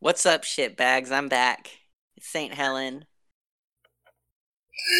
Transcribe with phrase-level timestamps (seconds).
[0.00, 1.10] What's up, shitbags?
[1.10, 1.70] I'm back.
[2.16, 2.54] It's St.
[2.54, 3.04] Helen.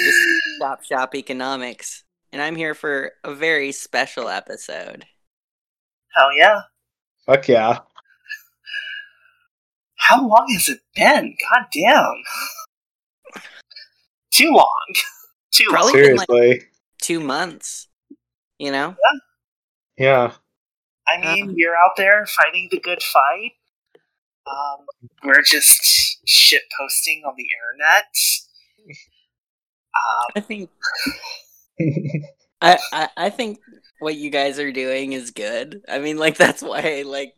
[0.05, 5.05] This is Shop Shop Economics, and I'm here for a very special episode.
[6.17, 6.63] Hell yeah.
[7.27, 7.79] Fuck yeah.
[9.97, 11.37] How long has it been?
[11.53, 12.23] God damn.
[14.33, 14.95] Too long.
[15.53, 16.03] Too Probably long.
[16.03, 16.67] been like Seriously.
[17.01, 17.87] two months.
[18.59, 18.97] You know?
[19.97, 20.33] Yeah.
[21.07, 23.53] I mean, um, you're out there fighting the good fight.
[24.51, 24.87] Um,
[25.25, 28.07] we're just shit posting on the internet.
[29.95, 30.71] Um, I think
[32.61, 33.59] I, I I think
[34.01, 35.83] what you guys are doing is good.
[35.89, 37.35] I mean, like that's why I like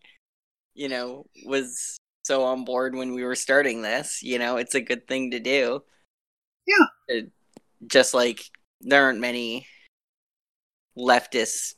[0.75, 4.23] you know was so on board when we were starting this.
[4.23, 5.83] You know, it's a good thing to do.
[6.67, 6.87] Yeah.
[7.09, 7.33] It-
[7.87, 8.43] just like
[8.83, 9.67] there aren't many
[10.99, 11.75] leftist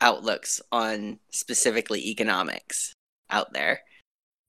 [0.00, 2.94] outlooks on specifically economics
[3.30, 3.80] out there.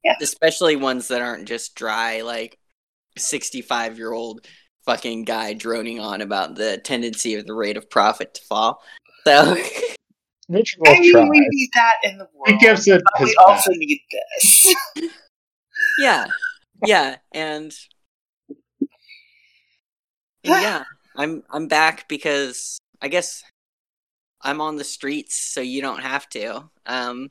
[0.08, 0.14] Yeah.
[0.22, 2.58] Especially ones that aren't just dry like
[3.18, 4.48] 65 year old
[4.86, 8.82] fucking guy droning on about the tendency of the rate of profit to fall.
[9.26, 9.58] So
[10.50, 11.28] Mitch I mean, try.
[11.28, 12.48] we need that in the world.
[12.48, 13.48] He gives it but his we best.
[13.48, 14.76] also need this.
[16.00, 16.28] yeah.
[16.86, 17.74] Yeah, and,
[18.50, 18.90] and
[20.44, 20.84] yeah,
[21.18, 23.44] I'm I'm back because I guess
[24.42, 26.70] I'm on the streets so you don't have to.
[26.86, 27.30] Um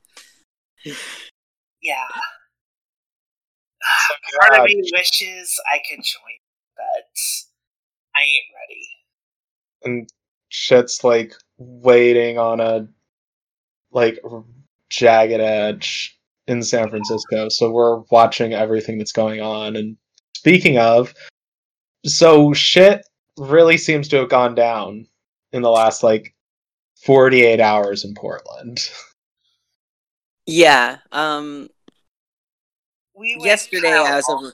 [1.81, 2.07] yeah.
[4.41, 6.37] Part of me wishes I could join,
[6.75, 7.19] but
[8.15, 8.87] I ain't ready.
[9.83, 10.09] and
[10.49, 12.87] shit's like waiting on a
[13.91, 14.19] like
[14.89, 17.49] jagged edge in San Francisco.
[17.49, 19.75] So we're watching everything that's going on.
[19.75, 19.97] And
[20.35, 21.13] speaking of,
[22.05, 23.05] so shit
[23.37, 25.07] really seems to have gone down
[25.51, 26.33] in the last like
[27.03, 28.89] 48 hours in Portland.
[30.45, 31.69] yeah, um
[33.17, 34.53] We yesterday as of all-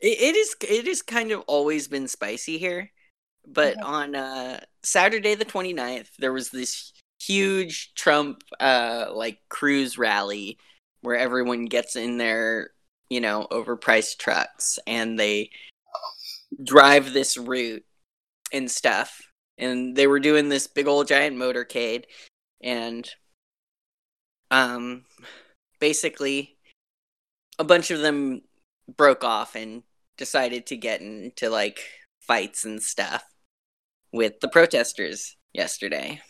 [0.00, 2.92] It, it is it is kind of always been spicy here,
[3.46, 3.84] but Mhm.
[3.84, 10.58] on uh, Saturday the 29th, there was this huge Trump uh, like cruise rally
[11.00, 12.70] where everyone gets in their
[13.08, 15.50] you know overpriced trucks and they
[16.62, 17.84] drive this route
[18.52, 19.20] and stuff,
[19.58, 22.04] and they were doing this big old giant motorcade,
[22.60, 23.10] and
[24.50, 25.04] um,
[25.80, 26.53] basically
[27.58, 28.42] a bunch of them
[28.96, 29.82] broke off and
[30.16, 31.80] decided to get into like
[32.20, 33.24] fights and stuff
[34.12, 36.20] with the protesters yesterday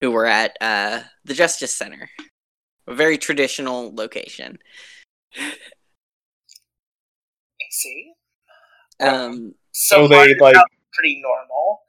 [0.00, 2.08] who were at uh, the justice center
[2.86, 4.58] a very traditional location
[5.38, 5.52] I
[7.70, 8.12] see.
[9.00, 10.56] um, So, So they, like-
[10.92, 11.82] pretty normal.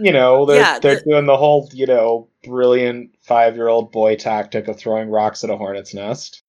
[0.00, 3.92] You know, they're Yeah, they're the- doing the whole, you know, brilliant five year old
[3.92, 6.42] boy tactic of throwing rocks at a hornet's nest.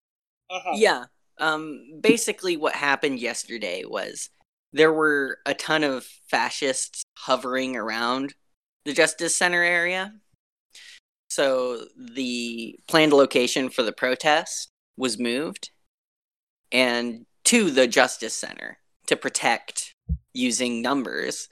[0.51, 0.73] Mhm.
[0.75, 1.05] yeah
[1.39, 4.29] um, basically what happened yesterday was
[4.73, 8.33] there were a ton of fascists hovering around
[8.85, 10.13] the justice center area
[11.29, 15.71] so the planned location for the protest was moved
[16.71, 19.93] and to the justice center to protect
[20.33, 21.47] using numbers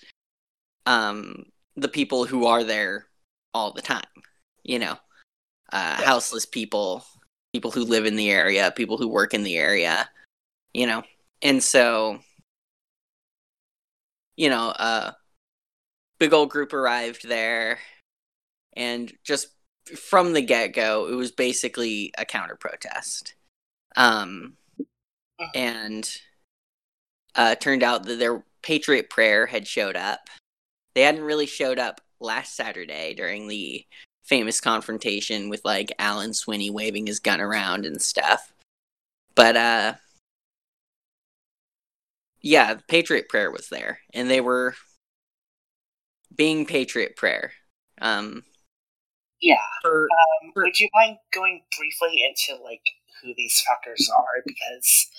[0.85, 1.45] um
[1.75, 3.07] the people who are there
[3.53, 4.03] all the time
[4.63, 4.97] you know
[5.71, 6.05] uh Yeah.
[6.05, 7.05] houseless people
[7.53, 10.09] people who live in the area people who work in the area
[10.73, 11.03] you know?
[11.41, 12.19] And so
[14.35, 15.11] you know uh
[16.19, 17.79] big old group arrived there
[18.75, 19.49] and just
[19.95, 23.35] from the get-go it was basically a counter protest.
[23.95, 24.57] Um
[25.53, 26.09] and
[27.35, 30.21] uh turned out that their patriot prayer had showed up.
[30.95, 33.85] They hadn't really showed up last saturday during the
[34.23, 38.53] famous confrontation with like alan swinney waving his gun around and stuff
[39.35, 39.93] but uh
[42.41, 44.75] yeah the patriot prayer was there and they were
[46.35, 47.51] being patriot prayer
[48.01, 48.43] um
[49.41, 49.57] Yeah.
[49.81, 50.07] for
[50.43, 52.81] Um, would you mind going briefly into like
[53.21, 54.41] who these fuckers are?
[54.45, 55.09] Because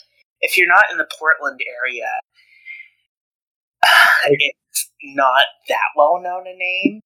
[0.41, 2.09] if you're not in the Portland area,
[4.27, 7.01] it's not that well known a name.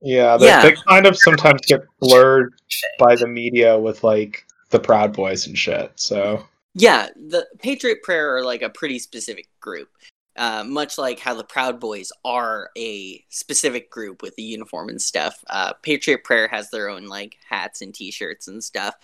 [0.00, 0.62] Yeah, they, Yeah.
[0.62, 2.54] they kind of sometimes get blurred
[2.98, 5.92] by the media with like the Proud Boys and shit.
[5.96, 9.88] So Yeah, the Patriot Prayer are like a pretty specific group.
[10.36, 15.02] Uh, much like how the Proud Boys are a specific group with the uniform and
[15.02, 15.44] stuff.
[15.50, 18.94] Uh, Patriot Prayer has their own like hats and T-shirts and stuff,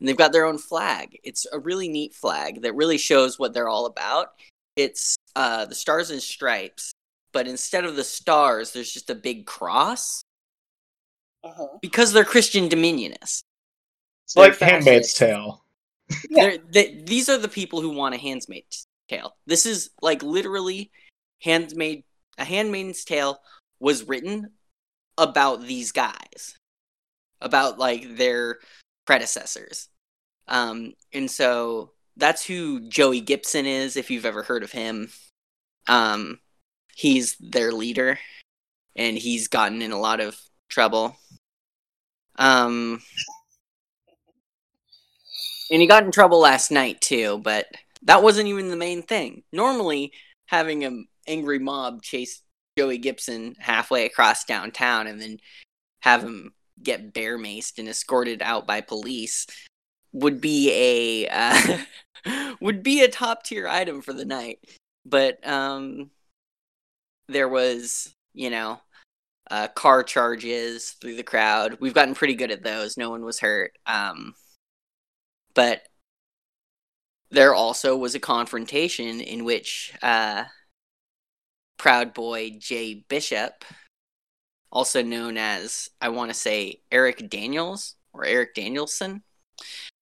[0.00, 1.18] and they've got their own flag.
[1.22, 4.32] It's a really neat flag that really shows what they're all about.
[4.76, 6.92] It's uh, the stars and stripes,
[7.32, 10.22] but instead of the stars, there's just a big cross
[11.44, 11.80] Mhm.
[11.80, 13.42] because they're Christian Dominionists.
[14.24, 15.14] it's They're like Handmaid's.
[15.14, 15.64] Tale.
[16.30, 16.42] Yeah.
[16.44, 19.36] They're- they- these are the people who want a Handmaid's Tale.
[19.46, 20.90] This is like literally
[21.40, 22.04] handmaid.
[22.38, 23.40] A Handmaid's Tale
[23.80, 24.52] was written
[25.18, 26.56] about these guys,
[27.40, 28.60] about like their
[29.06, 29.88] predecessors.
[30.48, 35.10] Um, and so that's who Joey Gibson is, if you've ever heard of him.
[35.88, 36.40] Um,
[36.94, 38.18] he's their leader,
[38.96, 40.38] and he's gotten in a lot of
[40.72, 41.16] trouble.
[42.36, 43.02] Um,
[45.70, 47.66] and he got in trouble last night too, but
[48.02, 49.42] that wasn't even the main thing.
[49.52, 50.12] Normally,
[50.46, 52.42] having an angry mob chase
[52.76, 55.38] Joey Gibson halfway across downtown and then
[56.00, 56.52] have him
[56.82, 59.46] get bear maced and escorted out by police
[60.12, 61.78] would be a uh,
[62.60, 64.58] would be a top tier item for the night.
[65.04, 66.10] But um,
[67.28, 68.80] there was, you know,
[69.52, 71.76] uh, car charges through the crowd.
[71.78, 72.96] We've gotten pretty good at those.
[72.96, 73.72] No one was hurt.
[73.86, 74.34] Um,
[75.54, 75.82] but
[77.30, 80.44] there also was a confrontation in which uh,
[81.76, 83.66] Proud Boy Jay Bishop,
[84.70, 89.22] also known as I want to say Eric Daniels or Eric Danielson,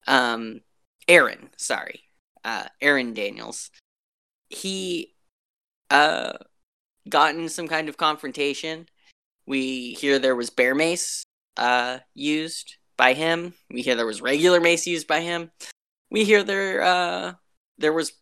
[0.07, 0.61] um,
[1.09, 2.05] Aaron, sorry,
[2.45, 3.71] uh, Aaron Daniels,
[4.49, 5.13] he
[5.91, 6.35] uh,
[7.09, 8.87] got in some kind of confrontation.
[9.47, 11.25] We hear there was bear mace
[11.57, 13.55] uh, used by him.
[13.71, 15.51] We hear there was regular mace used by him.
[16.11, 17.33] We hear there uh,
[17.79, 18.13] there was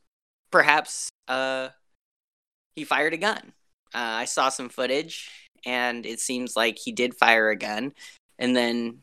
[0.50, 1.70] perhaps uh,
[2.75, 3.53] he fired a gun.
[3.94, 5.31] Uh, I saw some footage,
[5.65, 7.93] and it seems like he did fire a gun,
[8.38, 9.03] and then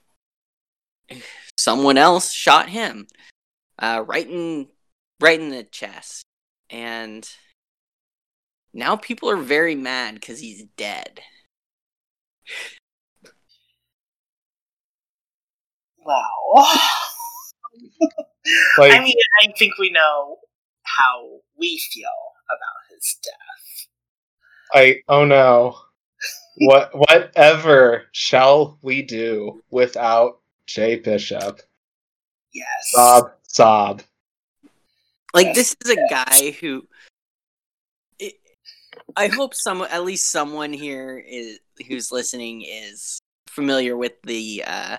[1.57, 3.07] someone else shot him
[3.79, 4.67] uh, right in
[5.19, 6.23] right in the chest,
[6.69, 7.29] and
[8.73, 11.21] now people are very mad because he's dead.
[16.05, 16.65] Wow.
[18.77, 20.37] Like, I mean, I think we know
[20.83, 22.07] how we feel
[22.47, 23.87] about his death.
[24.73, 25.77] I oh no.
[26.57, 31.61] What whatever shall we do without Jay Bishop?
[32.53, 32.67] Yes.
[32.91, 34.03] Sob, sob.
[35.33, 36.87] Like Yes, this is a guy who
[38.19, 38.35] it,
[39.15, 43.19] I hope some at least someone here is who's listening is
[43.49, 44.97] familiar with the uh,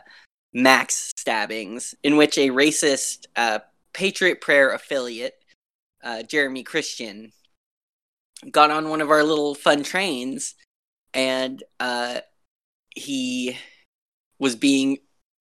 [0.53, 3.61] Max stabbings, in which a racist uh,
[3.93, 5.35] Patriot Prayer affiliate,
[6.03, 7.33] uh, Jeremy Christian,
[8.51, 10.55] got on one of our little fun trains,
[11.15, 12.21] and uh,
[12.95, 13.57] he
[14.39, 14.99] was being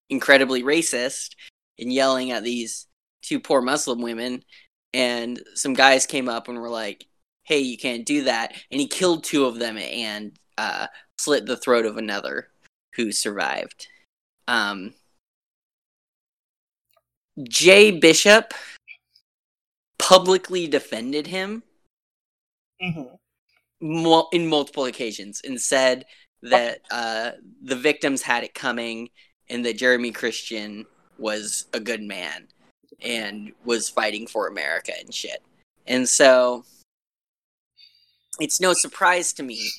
[0.09, 1.35] incredibly racist
[1.79, 2.87] and yelling at these
[3.21, 4.43] two poor Muslim women
[4.95, 7.05] and some guys came up and were like,
[7.43, 10.87] "Hey, you can't do that." And he killed two of them and uh,
[11.17, 12.49] slit the throat of another
[12.95, 13.87] who survived.
[14.47, 14.93] Um,
[17.43, 18.53] Jay Bishop
[19.97, 21.63] publicly defended him
[22.81, 23.17] Mhm.
[23.81, 26.05] mul- in multiple occasions and said
[26.41, 27.31] that uh,
[27.61, 29.09] the victims had it coming
[29.49, 30.85] and that Jeremy Christian
[31.17, 32.47] was a good man
[33.01, 35.41] and was fighting for America and shit.
[35.87, 36.65] And so
[38.39, 39.69] it's no surprise to me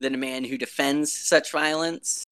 [0.00, 2.24] that a man who defends such violence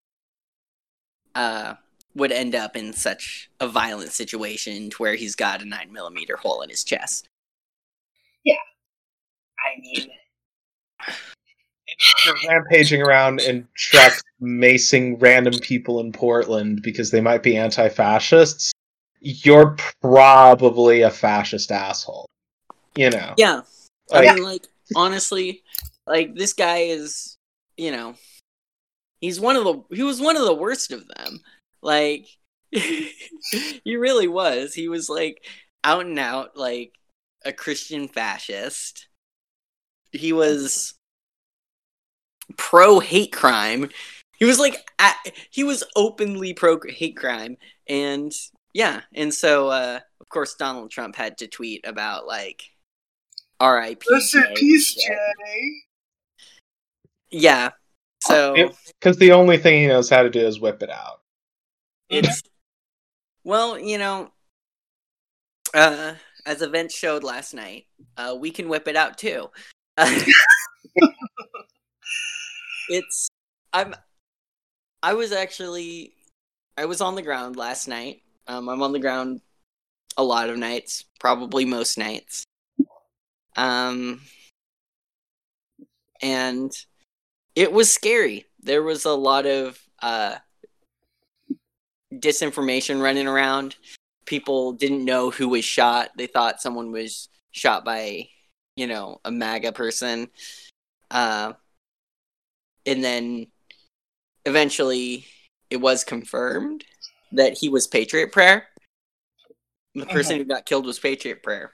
[1.34, 1.74] uh,
[2.14, 6.36] would end up in such a violent situation to where he's got a nine millimeter
[6.36, 7.28] hole in his chest.
[8.44, 8.54] Yeah,
[9.58, 10.10] I mean,
[12.24, 18.72] You're rampaging around in trucks, macing random people in Portland because they might be anti-fascists.
[19.20, 22.26] You're probably a fascist asshole.
[22.94, 23.34] You know.
[23.36, 23.62] Yeah,
[24.12, 25.62] I mean, like honestly,
[26.06, 27.37] like this guy is,
[27.78, 28.14] you know,
[29.20, 31.40] he's one of the he was one of the worst of them.
[31.80, 32.26] Like
[32.70, 34.74] he really was.
[34.74, 35.46] He was like
[35.84, 36.92] out and out like
[37.44, 39.08] a Christian fascist.
[40.12, 40.94] He was
[42.56, 43.88] pro hate crime.
[44.38, 45.12] He was like a
[45.50, 47.56] he was openly pro hate crime
[47.88, 48.32] and
[48.74, 52.62] yeah, and so uh of course Donald Trump had to tweet about like
[53.60, 54.06] R.I.P.
[54.12, 55.87] rest in peace, Jay.
[57.30, 57.70] Yeah.
[58.22, 61.20] So Because the only thing he knows how to do is whip it out.
[62.08, 62.42] it's
[63.44, 64.30] well, you know,
[65.72, 69.50] uh, as events showed last night, uh, we can whip it out too.
[72.88, 73.28] it's
[73.72, 73.94] I'm
[75.02, 76.12] I was actually
[76.76, 78.22] I was on the ground last night.
[78.46, 79.40] Um, I'm on the ground
[80.16, 82.44] a lot of nights, probably most nights.
[83.56, 84.20] Um,
[86.22, 86.70] and
[87.58, 88.46] it was scary.
[88.62, 90.36] There was a lot of uh,
[92.14, 93.74] disinformation running around.
[94.26, 96.10] people didn't know who was shot.
[96.16, 98.28] They thought someone was shot by,
[98.76, 100.28] you know, a MAGA person.
[101.10, 101.54] Uh,
[102.86, 103.48] and then
[104.44, 105.26] eventually
[105.68, 106.84] it was confirmed
[107.32, 108.68] that he was Patriot Prayer.
[109.96, 111.72] The person who got killed was Patriot Prayer.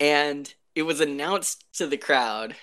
[0.00, 2.56] And it was announced to the crowd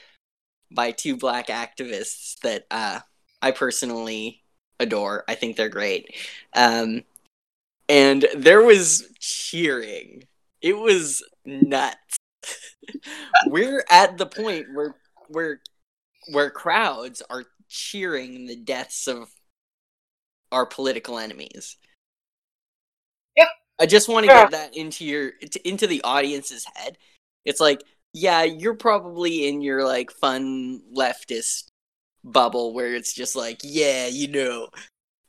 [0.71, 2.99] by two black activists that uh,
[3.41, 4.43] I personally
[4.79, 5.23] adore.
[5.27, 6.15] I think they're great.
[6.55, 7.03] Um,
[7.87, 10.23] and there was cheering.
[10.61, 12.17] It was nuts.
[13.47, 14.95] We're at the point where
[15.27, 15.61] where
[16.31, 19.29] where crowds are cheering the deaths of
[20.51, 21.77] our political enemies.
[23.35, 23.45] Yeah.
[23.79, 24.43] I just want to Yeah.
[24.43, 25.31] get that into your
[25.63, 26.97] into the audience's head.
[27.45, 31.65] It's like, yeah, you're probably in your like fun leftist
[32.23, 34.69] bubble where it's just like, yeah, you know,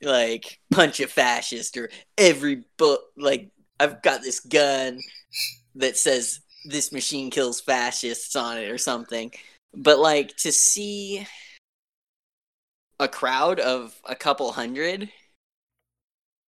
[0.02, 5.00] like punch a fascist or every book like I've got this gun
[5.74, 9.32] that says this machine kills fascists on it or something.
[9.74, 11.26] But like to see
[12.98, 15.10] a crowd of a couple hundred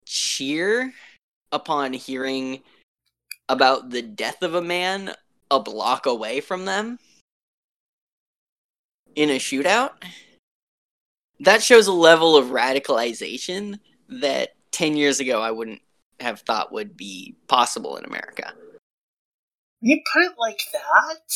[0.06, 0.94] cheer
[1.52, 2.62] upon hearing
[3.48, 5.14] about the death of a man
[5.51, 6.98] a block away from them
[9.15, 9.91] in a shootout
[11.41, 15.81] that shows a level of radicalization that 10 years ago I wouldn't
[16.20, 18.53] have thought would be possible in America.
[19.81, 21.34] You put it like that,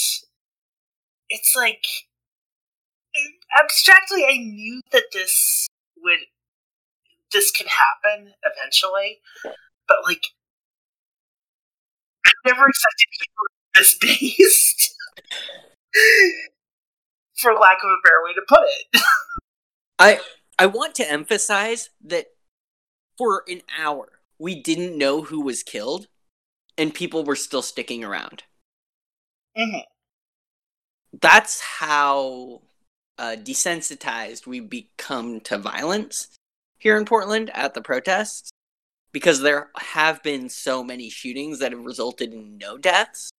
[1.30, 1.84] it's like
[3.60, 5.68] abstractly I knew that this
[5.98, 6.20] would
[7.34, 9.20] this could happen eventually,
[9.88, 10.22] but like
[12.26, 14.96] I never expected people this based.
[17.38, 19.02] For lack of a better way to put it.
[20.00, 20.20] I
[20.58, 22.28] I want to emphasize that
[23.18, 26.08] for an hour we didn't know who was killed
[26.78, 28.44] and people were still sticking around.
[29.58, 29.84] Mhm.
[31.22, 32.62] That's how
[33.18, 36.28] uh, desensitized we become to violence
[36.78, 38.50] here in Portland at the protests
[39.14, 43.32] because there have been so many shootings that have resulted in no deaths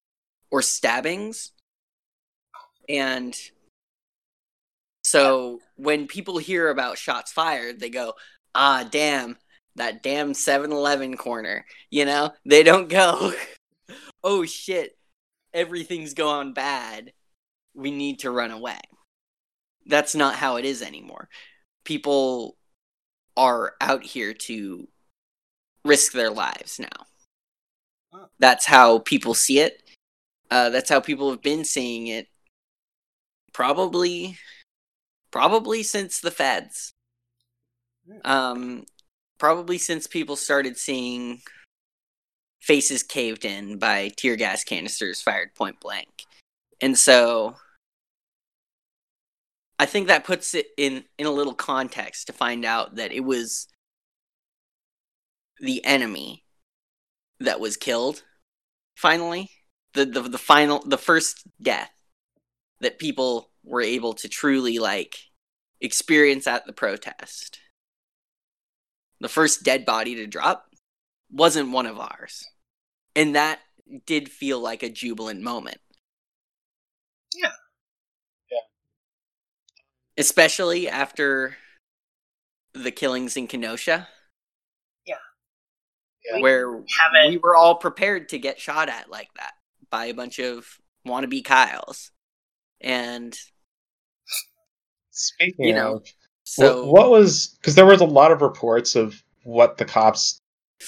[0.50, 1.53] or stabbings.
[2.88, 3.37] And
[5.03, 8.15] so when people hear about shots fired, they go,
[8.55, 9.37] ah, damn,
[9.76, 11.65] that damn 7 Eleven corner.
[11.91, 13.33] You know, they don't go,
[14.25, 14.97] oh shit,
[15.53, 17.12] everything's going bad.
[17.75, 18.81] We need to run away.
[19.87, 21.29] That's not how it is anymore.
[21.85, 22.57] People
[23.37, 24.88] are out here to
[25.85, 27.07] risk their lives now.
[28.38, 29.83] That's how people see it.
[30.50, 32.29] Uh, that's how people have been seeing it.
[33.53, 34.38] Probably,
[35.31, 36.93] probably since the feds.
[38.25, 38.85] Um,
[39.38, 41.41] probably since people started seeing
[42.61, 46.25] faces caved in by tear gas canisters fired point blank.
[46.81, 47.57] And so
[49.79, 53.21] I think that puts it in in a little context to find out that it
[53.21, 53.69] was
[55.61, 56.45] the enemy
[57.41, 58.23] that was killed
[58.97, 59.50] finally
[59.97, 61.91] the the, the final the first death
[62.81, 65.17] that people were able to truly like
[65.81, 67.59] experience at the protest
[69.21, 70.67] the first dead body to drop
[71.31, 72.47] wasn't one of ours
[73.17, 73.61] and that
[74.07, 75.79] did feel like a jubilant moment
[77.35, 77.53] Yeah.
[78.50, 78.59] Yeah.
[80.19, 81.57] especially after
[82.75, 84.09] the killings in kenosha
[85.07, 85.15] Yeah.
[86.25, 86.41] Yeah.
[86.41, 86.67] where
[87.00, 89.55] Haven't we were all prepared to get shot at like that
[89.90, 90.66] by a bunch of
[91.07, 92.11] wannabe kyles
[92.81, 93.38] and
[95.16, 96.07] Speaking You know, of,
[96.45, 100.38] so Wh- what was because there was a lot of reports of what the cops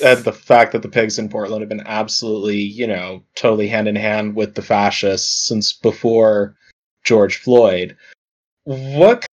[0.04, 3.88] and the fact that the pigs in Portland have been absolutely, you know, totally hand
[3.88, 6.54] in hand with the fascists since before
[7.04, 7.96] George Floyd.
[8.64, 9.24] What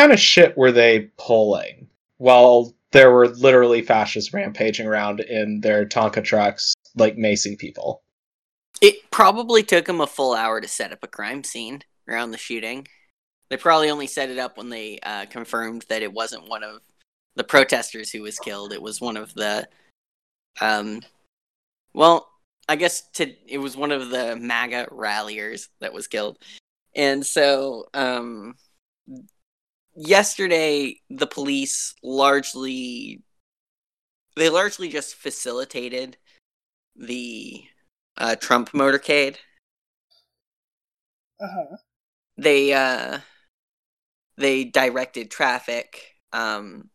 [0.00, 1.86] kind of shit were they pulling
[2.16, 8.02] while there were literally fascists rampaging around in their Tonka trucks, like macing people?
[8.82, 12.36] It probably took them a full hour to set up a crime scene around the
[12.36, 12.88] shooting.
[13.48, 16.80] They probably only set it up when they uh, confirmed that it wasn't one of
[17.36, 18.72] the protesters who was killed.
[18.72, 19.68] It was one of the,
[20.60, 21.00] um,
[21.94, 22.28] well,
[22.68, 26.38] I guess to it was one of the MAGA ralliers that was killed,
[26.96, 28.54] and so um,
[29.94, 33.22] yesterday the police largely
[34.36, 36.16] they largely just facilitated
[36.96, 37.64] the
[38.16, 39.36] uh, Trump motorcade.
[41.40, 41.76] uh-huh.
[42.36, 43.18] They uh,
[44.38, 46.16] they directed traffic.
[46.32, 46.90] Um,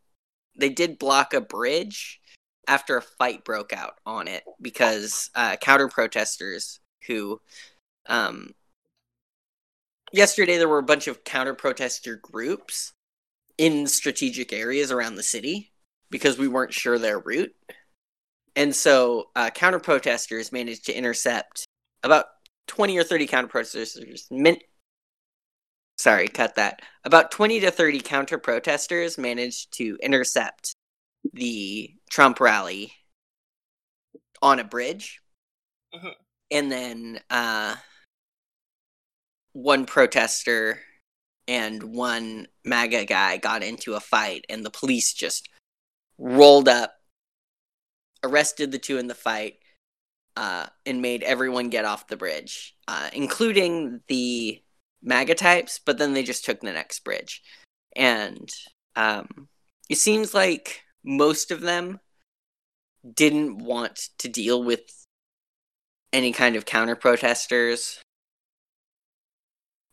[0.57, 2.19] they did block a bridge
[2.67, 7.39] after a fight broke out on it because uh, counter protesters who
[8.07, 8.51] um,
[10.11, 12.93] yesterday there were a bunch of counter protester groups
[13.57, 15.71] in strategic areas around the city
[16.09, 17.53] because we weren't sure their route.
[18.57, 21.63] And so uh, counter protesters managed to intercept
[22.01, 22.25] about
[22.67, 24.27] 20 or 30 counter protesters.
[24.31, 24.57] Min-
[25.99, 26.81] Sorry, cut that.
[27.05, 30.73] About 20 to 30 counter protesters managed to intercept
[31.33, 32.93] the Trump rally
[34.41, 35.21] on a bridge.
[35.93, 36.13] Mhm.
[36.49, 37.75] And then uh,
[39.53, 40.81] one protester
[41.47, 45.47] and one MAGA guy got into a fight, and the police just
[46.17, 46.96] rolled up,
[48.23, 49.55] arrested the two in the fight,
[50.35, 54.61] uh, and made everyone get off the bridge, uh, including the
[55.01, 57.41] MAGA types, but then they just took the next bridge.
[57.95, 58.49] And
[58.95, 59.47] um,
[59.89, 61.99] it seems like most of them
[63.13, 64.81] didn't want to deal with
[66.13, 67.99] any kind of counter protesters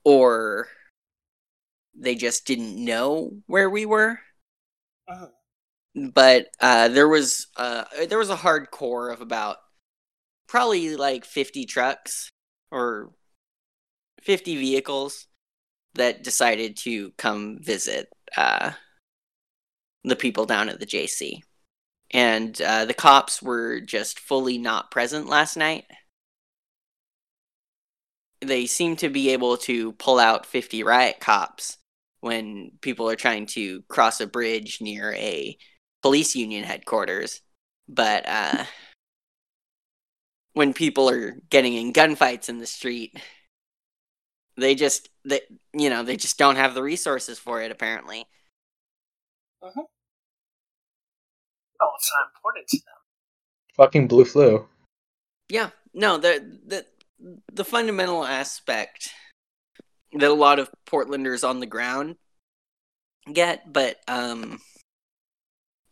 [0.04, 0.68] or
[1.94, 4.20] they just didn't know where we were
[5.08, 5.32] Mhm.
[5.94, 9.58] But uh, there was uh, there was a hardcore of about
[10.48, 12.30] probably like 50 trucks
[12.70, 13.10] or
[14.22, 15.26] 50 vehicles
[15.94, 18.72] that decided to come visit uh,
[20.02, 21.42] the people down at the JC.
[22.10, 25.84] And uh, the cops were just fully not present last night.
[28.40, 31.78] They seem to be able to pull out 50 riot cops
[32.20, 35.56] when people are trying to cross a bridge near a
[36.04, 37.40] police union headquarters.
[37.88, 38.64] But uh,
[40.52, 43.18] when people are getting in gunfights in the street,
[44.58, 45.40] they just they
[45.72, 48.26] you know they just don't have the resources for it apparently.
[49.62, 49.70] Oh,
[51.96, 52.84] it's not important to them.
[53.74, 54.68] Fucking blue flu.
[55.48, 56.84] Yeah, no, the the
[57.50, 59.08] the fundamental aspect
[60.12, 62.16] that a lot of Portlanders on the ground
[63.32, 64.60] get, but um,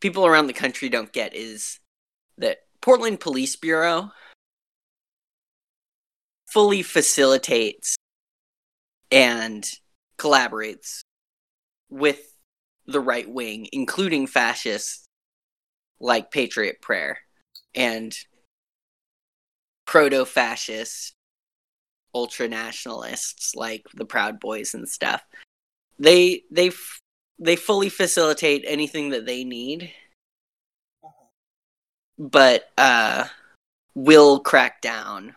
[0.02, 1.78] people around the country don't get is
[2.36, 4.10] that Portland Police Bureau
[6.50, 7.96] fully facilitates
[9.12, 9.64] and
[10.18, 11.00] collaborates
[11.88, 12.34] with
[12.86, 15.06] the right wing, including fascists
[16.00, 17.18] like Patriot Prayer
[17.74, 18.12] and
[19.86, 21.14] proto fascist
[22.12, 25.22] ultra nationalists like the Proud Boys and stuff.
[26.00, 26.72] They they
[27.38, 29.92] they fully facilitate anything that they need,
[32.18, 33.26] but uh,
[33.94, 35.34] will crack down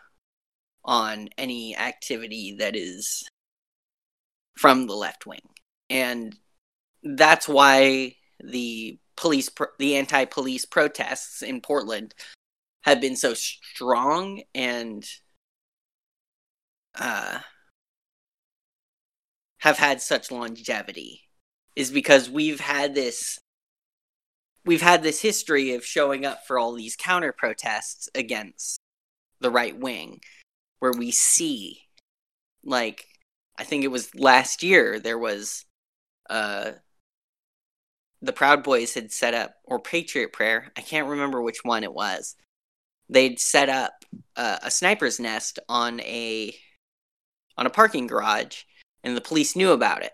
[0.84, 3.28] on any activity that is
[4.58, 5.42] from the left wing,
[5.90, 6.36] and
[7.04, 12.14] that's why the police pro- the anti-police protests in Portland
[12.84, 15.08] have been so strong and
[17.00, 17.40] uh,
[19.60, 21.25] have had such longevity
[21.76, 23.40] is because we've had this
[24.66, 28.80] we've had this history of showing up for all these counter protests against
[29.40, 30.20] the right wing
[30.80, 31.82] where we see
[32.64, 33.06] like
[33.58, 35.66] i think it was last year there was
[36.30, 36.72] uh
[38.22, 41.94] the proud boys had set up or patriot prayer i can't remember which one it
[41.94, 42.36] was
[43.10, 43.94] they'd set up
[44.36, 46.56] uh, a sniper's nest on a
[47.58, 48.64] on a parking garage
[49.04, 50.12] and the police knew about it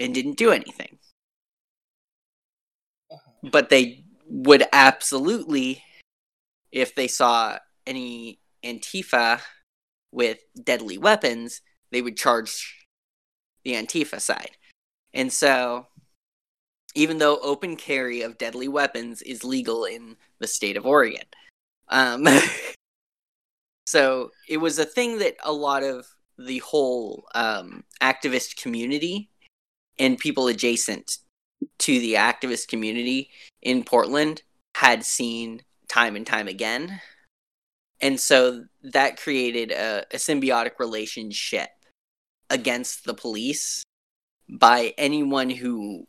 [0.00, 0.98] and didn't do anything.
[3.42, 5.82] But they would absolutely
[6.72, 9.40] if they saw any antifa
[10.12, 12.86] with deadly weapons they would charge
[13.64, 14.56] the antifa side.
[15.12, 15.86] And so
[16.94, 21.24] even though open carry of deadly weapons is legal in the state of oregon
[21.88, 22.26] um,
[23.86, 26.06] so it was a thing that a lot of
[26.38, 29.29] the whole um, activist community
[30.00, 31.18] and people adjacent
[31.78, 33.30] to the activist community
[33.62, 34.42] in Portland
[34.74, 37.00] had seen time and time again.
[38.00, 41.68] And so that created a, a symbiotic relationship
[42.48, 43.84] against the police
[44.48, 46.06] by anyone who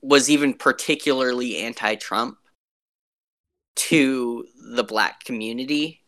[0.00, 2.38] was even particularly anti Trump
[3.74, 6.02] to the black community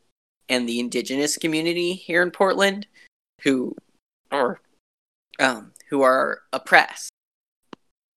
[0.49, 2.87] and the indigenous community here in Portland
[3.43, 3.75] who
[4.31, 4.61] are
[5.41, 7.11] um, who are oppressed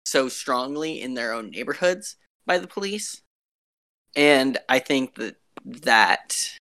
[0.05, 3.21] so strongly in their own neighborhoods by the police
[4.15, 6.57] and i think that that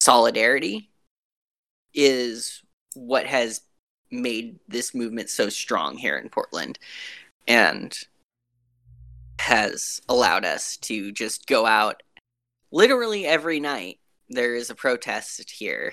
[0.00, 0.90] solidarity
[1.92, 2.62] is
[2.94, 3.62] what has
[4.10, 6.78] made this movement so strong here in portland
[7.46, 8.06] and
[9.38, 12.02] has allowed us to just go out
[12.72, 13.98] literally every night.
[14.28, 15.92] There is a protest here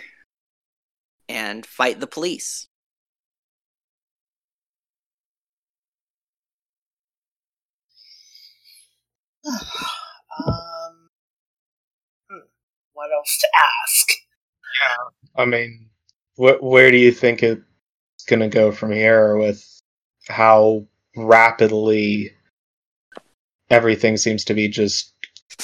[1.28, 2.68] and fight the police.
[9.48, 11.10] um,
[12.30, 12.38] hmm,
[12.94, 14.10] what else to ask?
[14.82, 15.90] Yeah, I mean,
[16.36, 17.62] wh- where do you think it's
[18.28, 19.66] going to go from here with
[20.28, 22.32] how rapidly
[23.70, 25.14] everything seems to be just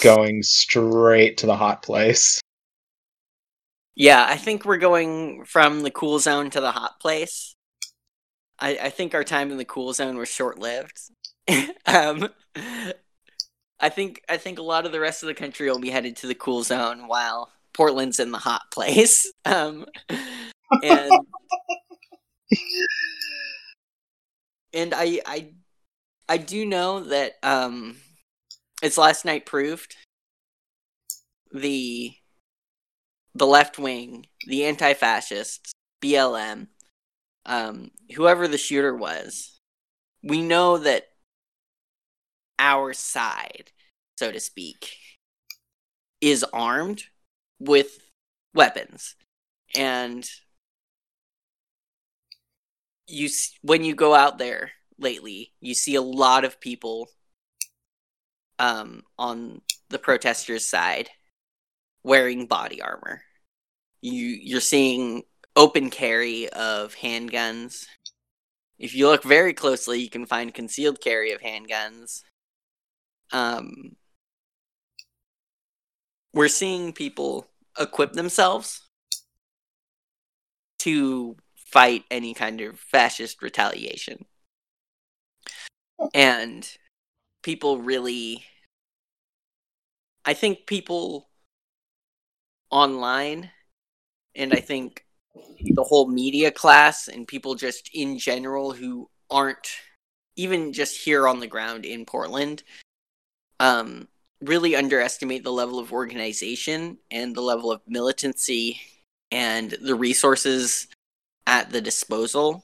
[0.02, 2.42] going straight to the hot place?
[3.96, 7.56] Yeah, I think we're going from the cool zone to the hot place.
[8.60, 11.00] I, I think our time in the cool zone was short lived.
[11.86, 12.30] um,
[13.80, 16.16] I think I think a lot of the rest of the country will be headed
[16.18, 19.32] to the cool zone while Portland's in the hot place.
[19.46, 19.86] Um,
[20.84, 21.12] and
[24.74, 25.50] and I I
[26.28, 27.98] I do know that um,
[28.82, 29.96] as last night proved,
[31.54, 32.14] the
[33.36, 36.68] the left wing, the anti-fascists, BLM,
[37.46, 39.60] um, whoever the shooter was,
[40.24, 41.10] we know that
[42.60, 43.72] our side,
[44.18, 44.98] so to speak,
[46.22, 47.04] is armed
[47.60, 48.00] with
[48.54, 49.16] weapons,
[49.76, 50.30] and
[53.08, 53.30] you
[53.62, 57.08] when you go out there lately, you see a lot of people
[58.60, 61.10] um, on the protesters' side
[62.04, 63.22] wearing body armor.
[64.02, 65.24] You you're seeing
[65.56, 67.86] open carry of handguns.
[68.80, 72.22] If you look very closely, you can find concealed carry of handguns.
[73.32, 73.96] Um,
[76.34, 77.48] we're seeing people
[77.80, 78.82] equip themselves
[80.80, 84.26] to fight any kind of fascist retaliation.
[86.14, 86.70] And
[87.44, 88.44] people really
[90.26, 91.30] I think people
[92.70, 93.50] online
[94.36, 95.06] and I think
[95.62, 99.70] the whole media class and people just in general who aren't
[100.36, 102.64] even just here on the ground in Portland
[103.60, 104.08] um
[104.42, 108.80] really underestimate the level of organization and the level of militancy
[109.32, 110.88] and the resources
[111.48, 112.64] at the disposal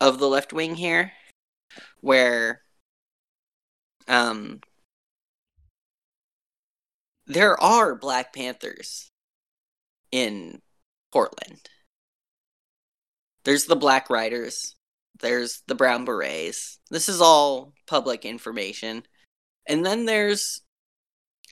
[0.00, 1.12] of the left wing here
[2.00, 2.62] where
[4.06, 4.60] um
[7.26, 9.10] there are black panthers
[10.12, 10.62] in
[11.12, 11.68] portland.
[13.44, 14.76] There's the black riders.
[15.20, 16.78] There's the brown berets.
[16.90, 19.04] This is all public information
[19.66, 20.62] and then there's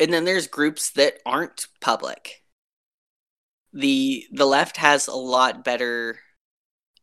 [0.01, 2.43] and then there's groups that aren't public.
[3.73, 6.21] The the left has a lot better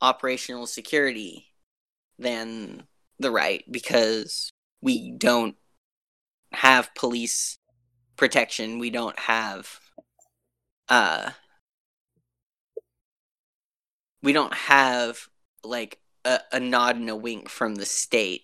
[0.02, 1.47] operational security
[2.17, 2.84] than
[3.19, 5.56] the right because we don't
[6.54, 7.58] have police
[8.17, 8.80] protection.
[8.80, 9.80] We don't have
[10.89, 11.32] uh
[14.24, 15.28] we don't have
[15.63, 18.43] like a, a nod and a wink from the state.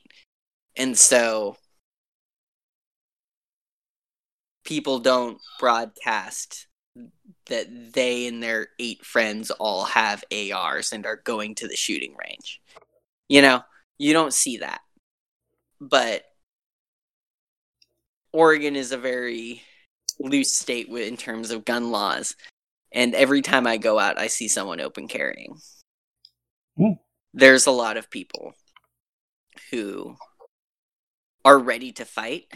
[0.75, 1.58] And so
[4.67, 6.67] people don't broadcast
[7.45, 12.13] that they and their eight friends all have ARs and are going to the shooting
[12.19, 12.62] range.
[13.30, 13.62] You know,
[13.97, 14.82] you don't see that.
[15.80, 16.23] But
[18.34, 19.62] Oregon is a very
[20.19, 22.36] loose state in terms of gun laws.
[22.91, 25.58] And every time I go out, I see someone open carrying.
[26.77, 26.99] Mm.
[27.34, 28.53] There's a lot of people
[29.71, 30.17] who
[31.45, 32.51] are ready to fight,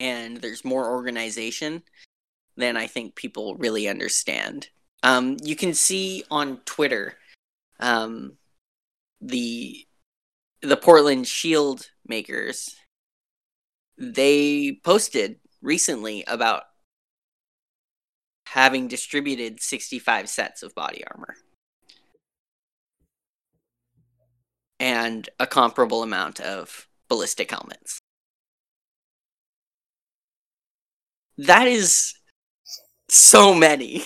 [0.00, 1.82] and there's more organization
[2.56, 4.68] than I think people really understand.
[5.02, 7.14] Um, you can see on Twitter
[7.80, 8.36] um,
[9.20, 9.86] the
[10.62, 12.74] the Portland Shield makers.
[13.96, 16.64] They posted recently about
[18.46, 21.36] having distributed 65 sets of body armor
[24.80, 28.00] and a comparable amount of ballistic helmets.
[31.38, 32.14] That is
[33.08, 34.04] so many.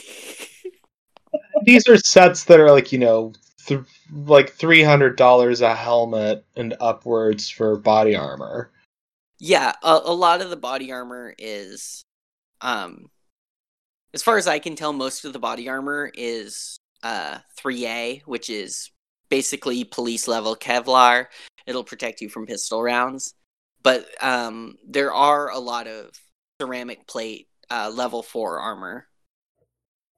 [1.64, 3.32] These are sets that are like you know,
[3.66, 3.80] th-
[4.12, 8.70] like three hundred dollars a helmet and upwards for body armor.
[9.38, 12.04] Yeah, a, a lot of the body armor is,
[12.60, 13.10] um,
[14.14, 18.50] as far as I can tell, most of the body armor is uh 3A, which
[18.50, 18.90] is
[19.28, 21.26] basically police level Kevlar.
[21.66, 23.34] It'll protect you from pistol rounds,
[23.82, 26.10] but um, there are a lot of
[26.62, 29.06] ceramic plate uh, level four armor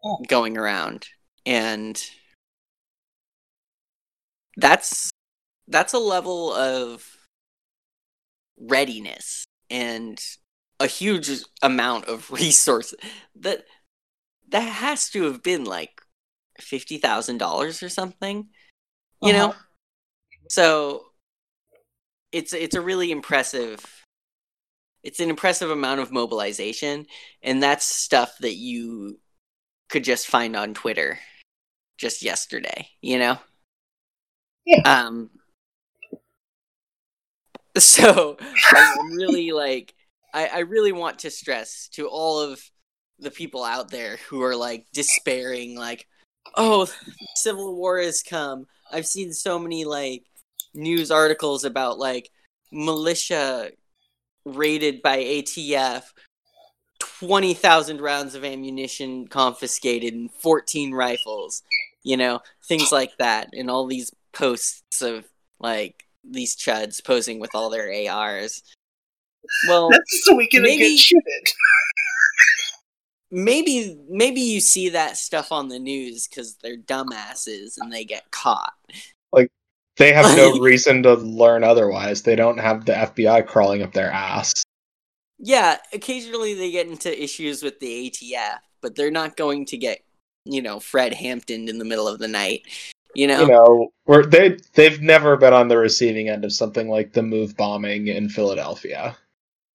[0.04, 0.18] Oh.
[0.28, 1.06] going around,
[1.46, 2.02] and
[4.56, 5.10] that's
[5.68, 7.16] that's a level of
[8.58, 10.20] readiness and
[10.80, 11.30] a huge
[11.62, 12.98] amount of resources
[13.36, 13.64] that
[14.48, 16.00] that has to have been like
[16.60, 18.48] fifty thousand dollars or something,
[19.22, 19.48] you Uh-huh.
[19.48, 19.54] know.
[20.48, 21.06] So
[22.32, 24.03] it's it's a really impressive.
[25.04, 27.06] It's an impressive amount of mobilization,
[27.42, 29.20] and that's stuff that you
[29.88, 31.18] could just find on Twitter
[31.98, 32.88] just yesterday.
[33.00, 33.38] You know.
[34.66, 34.80] Yeah.
[34.84, 35.30] Um.
[37.76, 38.36] So
[38.74, 39.94] I'm really like
[40.34, 42.60] I, I really want to stress to all of
[43.20, 46.08] the people out there who are like despairing, like,
[46.56, 46.88] oh,
[47.36, 48.66] civil war has come.
[48.90, 50.24] I've seen so many like
[50.74, 52.30] news articles about like
[52.72, 53.70] militia
[54.44, 56.04] raided by ATF,
[56.98, 61.62] twenty thousand rounds of ammunition confiscated, and fourteen rifles.
[62.02, 65.24] You know, things like that, and all these posts of
[65.58, 68.62] like these chuds posing with all their ARs.
[69.68, 71.54] Well, That's just a weekend maybe- get
[73.30, 78.30] maybe maybe you see that stuff on the news because they're dumbasses and they get
[78.30, 78.72] caught.
[79.96, 82.22] They have no reason to learn otherwise.
[82.22, 84.64] They don't have the FBI crawling up their ass.
[85.38, 90.04] Yeah, occasionally they get into issues with the ATF, but they're not going to get,
[90.44, 92.62] you know, Fred Hampton in the middle of the night.
[93.14, 96.88] You know, You know, where they they've never been on the receiving end of something
[96.88, 99.16] like the move bombing in Philadelphia.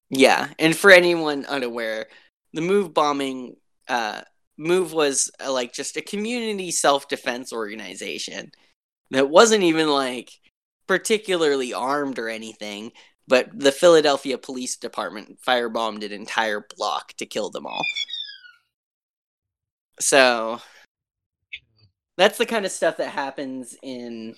[0.10, 0.50] yeah.
[0.60, 2.08] And for anyone unaware,
[2.54, 3.56] the Move bombing,
[3.88, 4.22] uh,
[4.58, 8.52] Move was uh, like just a community self defense organization
[9.12, 10.32] that wasn't even like
[10.88, 12.92] particularly armed or anything.
[13.28, 17.84] But the Philadelphia Police Department firebombed an entire block to kill them all.
[20.00, 20.60] So
[22.18, 24.36] that's the kind of stuff that happens in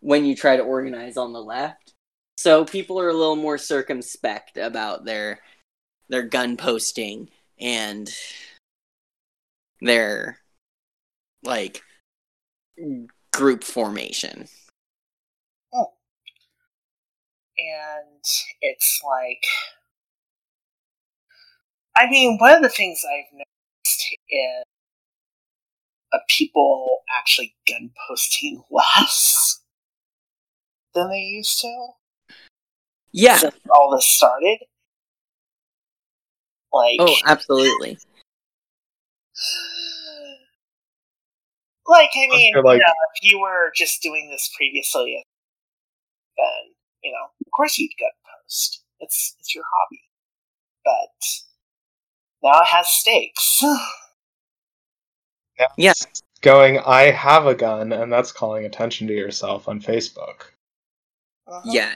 [0.00, 1.94] when you try to organize on the left.
[2.36, 5.40] So people are a little more circumspect about their
[6.08, 8.12] their gun posting and
[9.80, 10.38] their
[11.42, 11.82] like
[13.32, 14.48] group formation.
[17.58, 18.24] and
[18.60, 19.44] it's like
[21.96, 24.64] I mean, one of the things I've noticed is
[26.12, 29.60] uh, people actually gun posting less
[30.94, 31.88] than they used to
[33.12, 33.36] Yeah.
[33.36, 34.58] since all this started.
[36.72, 37.98] Like, Oh, absolutely.
[41.86, 45.24] Like I mean, feel like- you know, if you were just doing this previously,
[46.36, 48.12] then you know, of course you'd get
[48.44, 48.82] post.
[49.00, 50.02] It's it's your hobby,
[50.84, 53.62] but now it has stakes.
[55.76, 55.92] Yeah.
[56.40, 60.46] Going, I have a gun, and that's calling attention to yourself on Facebook.
[61.46, 61.60] Uh-huh.
[61.64, 61.94] Yeah.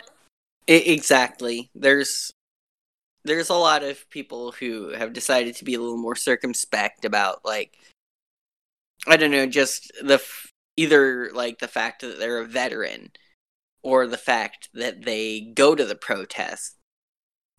[0.68, 1.70] I- exactly.
[1.74, 2.30] There's
[3.24, 7.44] there's a lot of people who have decided to be a little more circumspect about
[7.44, 7.76] like
[9.06, 13.10] I don't know, just the f- either like the fact that they're a veteran
[13.82, 16.76] or the fact that they go to the protest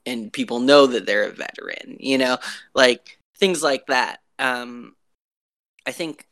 [0.06, 2.38] and people know that they're a veteran, you know,
[2.74, 4.20] like things like that.
[4.40, 4.96] Um
[5.86, 6.28] I think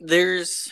[0.00, 0.70] there's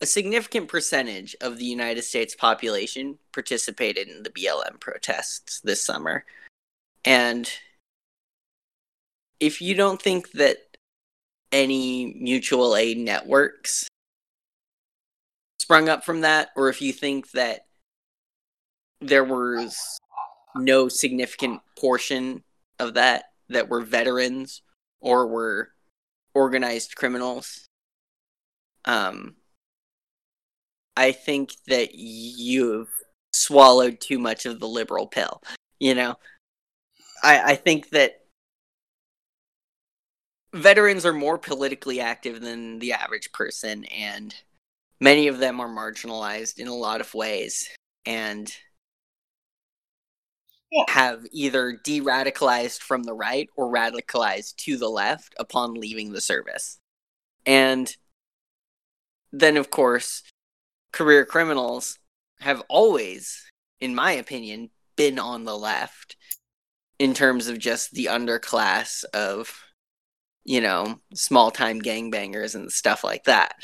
[0.00, 6.24] a significant percentage of the United States population participated in the BLM protests this summer.
[7.04, 7.50] And
[9.40, 10.58] if you don't think that
[11.52, 13.88] any mutual aid networks
[15.58, 17.66] sprung up from that, or if you think that
[19.00, 19.98] there was
[20.56, 22.42] no significant portion
[22.78, 24.62] of that that were veterans
[25.00, 25.70] or were
[26.34, 27.66] organized criminals,
[28.84, 29.36] um,
[30.96, 32.90] I think that you've
[33.32, 35.42] swallowed too much of the liberal pill.
[35.78, 36.16] You know,
[37.22, 38.20] I, I think that
[40.52, 44.34] veterans are more politically active than the average person, and
[45.00, 47.68] many of them are marginalized in a lot of ways,
[48.06, 48.52] and
[50.70, 50.84] Yeah.
[50.88, 56.20] have either de radicalized from the right or radicalized to the left upon leaving the
[56.20, 56.78] service.
[57.46, 57.96] And
[59.32, 60.22] then, of course,
[60.92, 61.98] career criminals
[62.40, 63.50] have always,
[63.80, 66.16] in my opinion, been on the left
[66.98, 69.62] in terms of just the underclass of,
[70.44, 73.54] you know, small time gangbangers and stuff like that.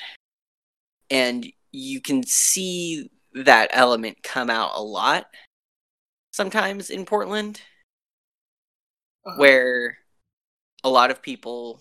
[1.11, 5.27] And you can see that element come out a lot
[6.33, 7.61] sometimes in Portland
[9.27, 9.37] Uh-huh.
[9.39, 9.99] where
[10.85, 11.81] a lot of people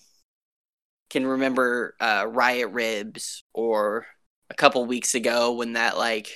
[1.10, 4.08] can remember uh, riot ribs or
[4.50, 6.30] a couple weeks ago when that like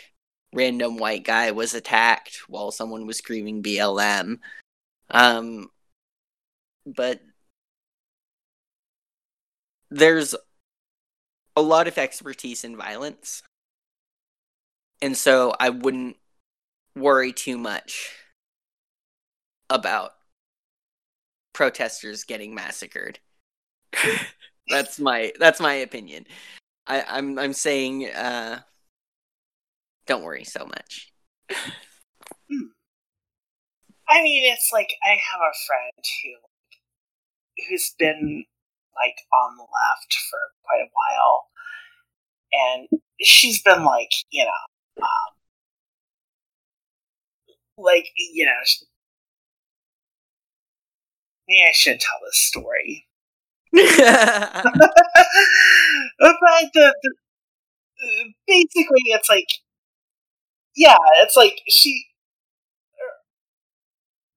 [0.53, 4.39] random white guy was attacked while someone was screaming BLM.
[5.10, 5.70] Um,
[6.86, 7.22] but
[9.89, 10.36] there's
[11.56, 13.41] a lot of expertise in violence.
[15.02, 16.17] And so I wouldn't
[16.96, 18.15] worry too much
[19.70, 20.13] about
[21.54, 23.20] protesters getting massacred.
[24.70, 26.26] that's my that's my opinion.
[26.88, 28.60] I, I'm I'm saying uh
[30.06, 31.12] don't worry so much.
[34.10, 36.32] I mean, it's like I have a friend who
[37.70, 38.46] who's been
[38.96, 41.46] like on the left for quite a while,
[42.54, 42.88] and
[43.22, 45.34] she's been like, you know, um,
[47.78, 48.52] like you know,
[51.48, 53.08] maybe I shouldn't tell this story.
[53.74, 53.84] but
[56.74, 57.13] the, the,
[58.48, 59.48] basically, it's like,
[60.76, 62.07] yeah, it's like she.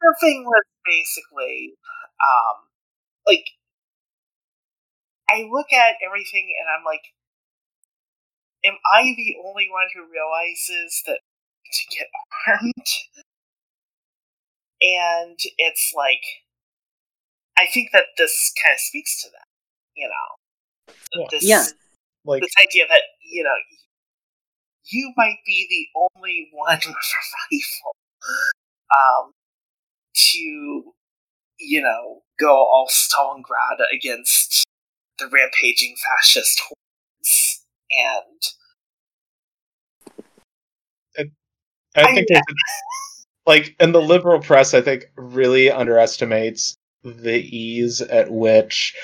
[0.00, 1.74] Her thing was basically,
[2.20, 2.68] um,
[3.26, 3.46] like,
[5.30, 7.14] I look at everything and I'm like,
[8.64, 11.20] am I the only one who realizes that
[11.72, 12.08] to get
[12.48, 12.86] armed?
[14.82, 16.22] And it's like,
[17.58, 19.46] I think that this kind of speaks to that,
[19.96, 21.26] you know.
[21.30, 21.64] This, yeah.
[22.24, 23.54] Like this idea that, you know,
[24.86, 27.96] you might be the only one with a rifle
[28.94, 29.32] um,
[30.32, 30.82] to,
[31.58, 34.64] you know, go all Stalingrad against
[35.18, 37.64] the rampaging fascist hordes.
[37.90, 38.40] And
[41.96, 42.40] I, I think I,
[43.46, 48.94] like and the liberal press I think really underestimates the ease at which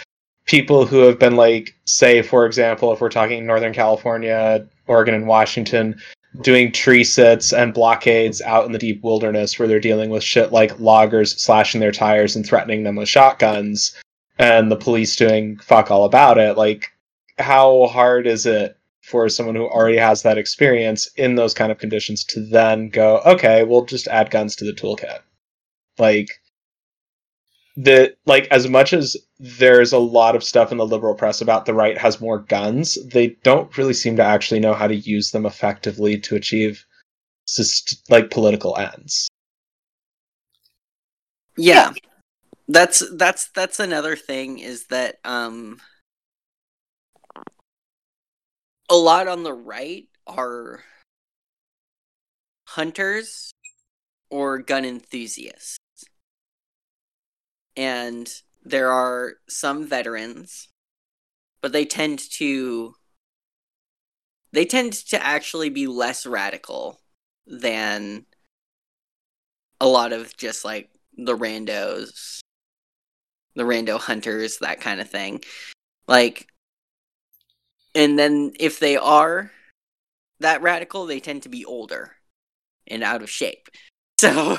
[0.47, 5.27] people who have been like say for example if we're talking northern california oregon and
[5.27, 6.01] washington
[6.43, 10.53] doing tree sits and blockades out in the deep wilderness where they're dealing with shit
[10.53, 13.95] like loggers slashing their tires and threatening them with shotguns
[14.39, 16.57] and the police doing fuck all about it.
[16.57, 16.87] Like
[17.39, 21.79] how hard is it for someone who already has that experience in those kind of
[21.79, 25.21] conditions to then go okay we'll just add guns to the toolkit.
[25.99, 26.31] Like
[27.77, 31.67] that like as much as there's a lot of stuff in the liberal press about
[31.67, 35.31] the right has more guns they don't really seem to actually know how to use
[35.31, 36.87] them effectively to achieve
[38.09, 39.29] like political ends.
[41.57, 41.93] Yeah.
[42.69, 45.81] That's that's that's another thing is that um
[48.91, 50.83] a lot on the right are
[52.67, 53.53] hunters
[54.31, 55.76] or gun enthusiasts
[57.77, 58.33] and
[58.65, 60.69] there are some veterans,
[61.61, 62.95] but they tend to
[64.53, 67.01] they tend to actually be less radical
[67.47, 68.25] than
[69.81, 72.41] a lot of just like the randos,
[73.55, 75.43] the rando hunters, that kind of thing.
[76.09, 76.49] Like,
[77.95, 79.51] and then if they are
[80.41, 82.17] that radical, they tend to be older
[82.87, 83.69] and out of shape.
[84.19, 84.57] So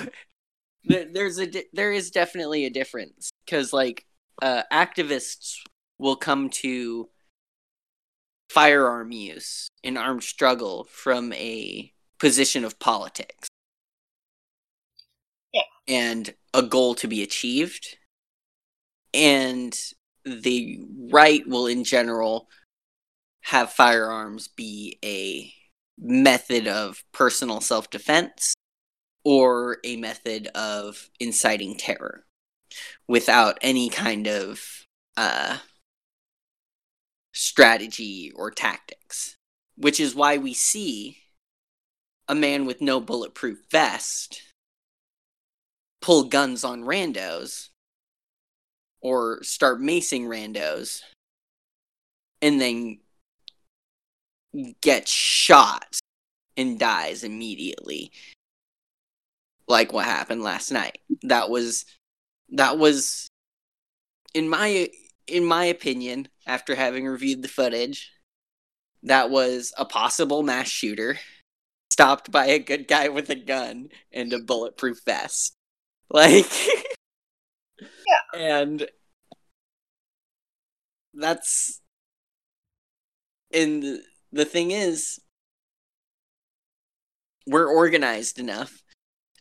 [0.88, 4.06] there's a there is definitely a difference because like
[4.42, 5.56] uh, activists
[6.00, 7.10] will come to
[8.50, 13.48] firearm use in armed struggle from a position of politics.
[15.54, 15.62] Yeah.
[15.88, 17.98] And a goal to be achieved.
[19.14, 19.78] And
[20.26, 22.50] the right will, in general,
[23.42, 25.52] have firearms be a
[26.00, 28.54] method of personal self defense
[29.28, 32.24] or a method of inciting terror
[33.10, 34.86] without any kind of
[35.18, 35.58] uh,
[37.34, 39.36] strategy or tactics.
[39.76, 41.18] Which is why we see
[42.30, 44.44] a man with no bulletproof vest
[46.02, 47.68] pull guns on randos
[49.02, 51.02] or start macing randos
[52.42, 53.00] and then
[54.80, 56.00] get shot
[56.56, 58.10] and dies immediately
[59.68, 61.00] like what happened last night.
[61.24, 61.86] That was
[62.52, 63.30] that was
[64.34, 64.90] in my
[65.28, 68.12] in my opinion after having reviewed the footage
[69.04, 71.18] that was a possible mass shooter
[71.92, 75.56] stopped by a good guy with a gun and a bulletproof vest.
[76.12, 76.46] Like
[78.08, 78.40] Yeah.
[78.40, 78.88] And
[81.14, 81.82] that's
[83.54, 85.20] and the, the thing is
[87.46, 88.84] we're organized enough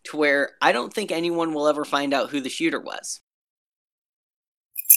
[0.07, 3.21] to where I don't think anyone will ever find out who the shooter was.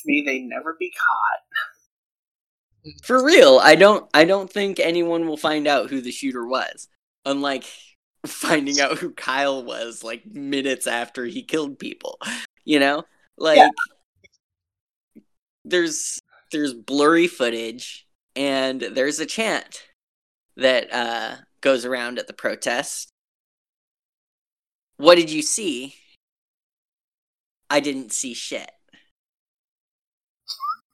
[0.05, 2.93] May they never be caught.
[3.03, 6.87] For real, I don't I don't think anyone will find out who the shooter was.
[7.25, 7.65] Unlike
[8.25, 12.19] finding out who Kyle was like minutes after he killed people.
[12.65, 13.03] You know?
[13.37, 13.69] Like Yeah.
[15.65, 16.19] there's
[16.51, 19.83] there's blurry footage and there's a chant
[20.57, 23.08] that uh goes around at the protest.
[24.99, 25.95] What did you see?
[27.69, 28.69] I didn't see shit.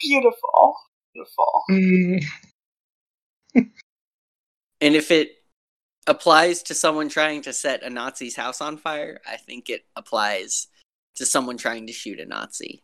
[0.00, 0.74] Beautiful.
[1.14, 1.62] Beautiful.
[1.70, 2.24] Mm,
[4.80, 5.30] And if it
[6.08, 10.66] applies to someone trying to set a Nazi's house on fire, I think it applies
[11.16, 12.82] to someone trying to shoot a Nazi.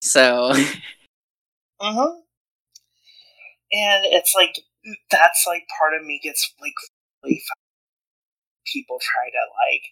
[0.00, 0.52] So,
[1.80, 2.20] Mm-hmm.
[3.72, 4.60] And it's like
[5.10, 6.72] that's like part of me gets like
[7.22, 7.42] really
[8.72, 9.82] people try to like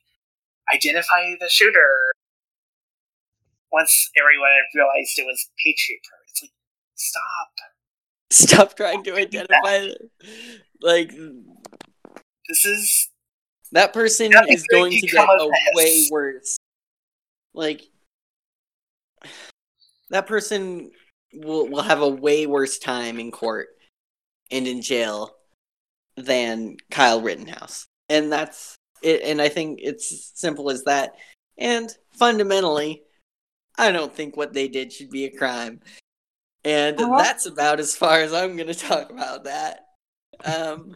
[0.75, 2.13] identify the shooter.
[3.73, 6.53] Once everyone realized it was Patriot Prayer, it's like
[6.95, 7.23] stop.
[8.31, 9.89] stop trying to identify.
[10.81, 11.11] Like,
[12.49, 13.09] This is
[13.73, 16.57] that person is going to get a way worse.
[17.55, 17.83] Like,
[20.11, 20.91] that person
[21.35, 23.69] will, will have a way worse time in court
[24.51, 25.37] and in jail
[26.17, 27.87] than Kyle Rittenhouse.
[28.09, 29.23] And that's it.
[29.23, 31.15] And I think it's simple as that.
[31.59, 33.03] And fundamentally,
[33.79, 35.81] I don't think what they did should be a crime.
[36.65, 37.19] And Uh-huh.
[37.19, 39.87] that's about as far as I'm going to talk about that.
[40.45, 40.95] Um,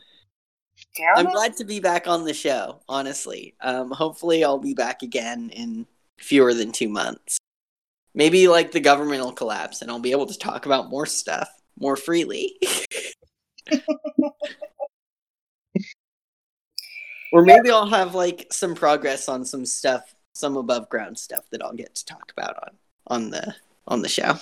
[0.96, 1.32] damn I'm it.
[1.32, 3.54] glad to be back on the show, honestly.
[3.60, 5.86] Um, hopefully, I'll be back again in
[6.18, 7.38] fewer than two months.
[8.14, 11.48] Maybe like the government will collapse and I'll be able to talk about more stuff
[11.80, 12.56] more freely.
[17.32, 21.64] or maybe I'll have like some progress on some stuff, some above ground stuff that
[21.64, 23.54] I'll get to talk about on on the
[23.88, 24.36] on the show.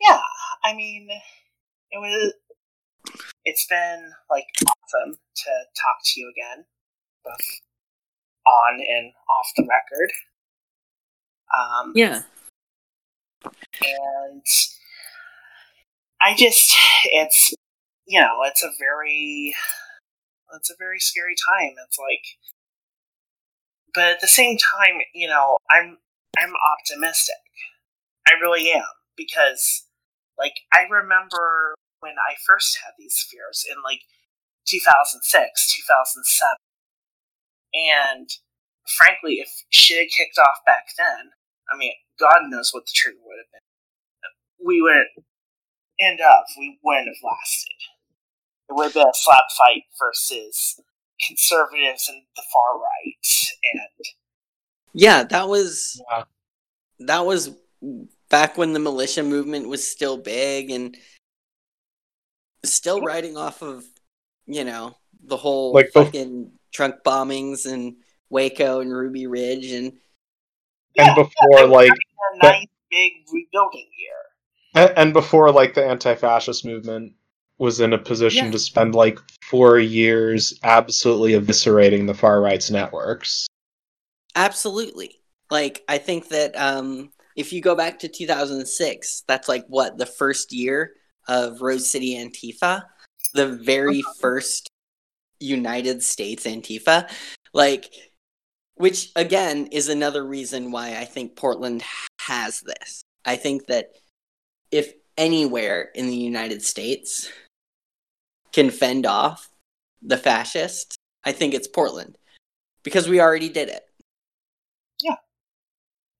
[0.00, 0.20] yeah,
[0.64, 1.08] I mean,
[1.90, 2.32] it was.
[3.44, 6.64] It's been like awesome to talk to you again,
[7.24, 7.60] both
[8.46, 10.12] on and off the record.
[11.58, 12.22] Um, Yeah.
[13.82, 14.44] and
[16.20, 16.74] I just,
[17.04, 17.52] it's,
[18.06, 19.54] you know, it's a very,
[20.54, 21.74] it's a very scary time.
[21.86, 22.24] It's like,
[23.94, 25.98] but at the same time, you know, I'm,
[26.38, 27.36] I'm optimistic.
[28.26, 28.84] I really am
[29.16, 29.84] because,
[30.38, 34.00] like, I remember when I first had these fears in like
[34.66, 36.56] 2006, 2007,
[37.74, 38.28] and
[38.96, 41.32] frankly, if shit had kicked off back then,
[41.72, 44.66] I mean, God knows what the trigger would have been.
[44.66, 45.08] We wouldn't
[46.00, 46.44] end up.
[46.58, 47.72] We wouldn't have lasted.
[48.68, 50.80] It would have been a slap fight versus
[51.26, 53.26] conservatives and the far right,
[53.74, 53.80] and
[54.92, 56.24] Yeah, that was yeah.
[57.00, 57.50] that was
[58.28, 60.96] back when the militia movement was still big and
[62.64, 63.84] still riding off of
[64.46, 67.96] you know the whole Like bef- fucking trunk bombings and
[68.30, 69.92] Waco and Ruby Ridge and
[70.94, 74.86] Yeah, and before like a nice big rebuilding year.
[74.86, 77.12] and, and before like the anti-fascist movement
[77.58, 78.50] was in a position Yeah.
[78.52, 83.46] to spend like four years absolutely eviscerating the far right's networks.
[84.36, 85.20] absolutely
[85.50, 90.06] like I think that um if you go back to 2006 that's like what the
[90.06, 90.92] first year
[91.28, 92.82] of Rose City Antifa
[93.34, 94.68] the very first
[95.40, 97.10] United States Antifa
[97.52, 97.92] like
[98.82, 101.84] which again is another reason why I think Portland
[102.20, 103.04] has this.
[103.24, 103.92] I think that
[104.72, 107.30] if anywhere in the United States
[108.52, 109.50] can fend off
[110.02, 112.18] the fascists, I think it's Portland
[112.82, 113.84] because we already did it.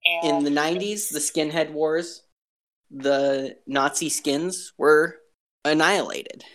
[0.05, 2.23] In And the 90s, the skinhead wars,
[2.89, 5.17] the Nazi skins were
[5.65, 6.45] annihilated.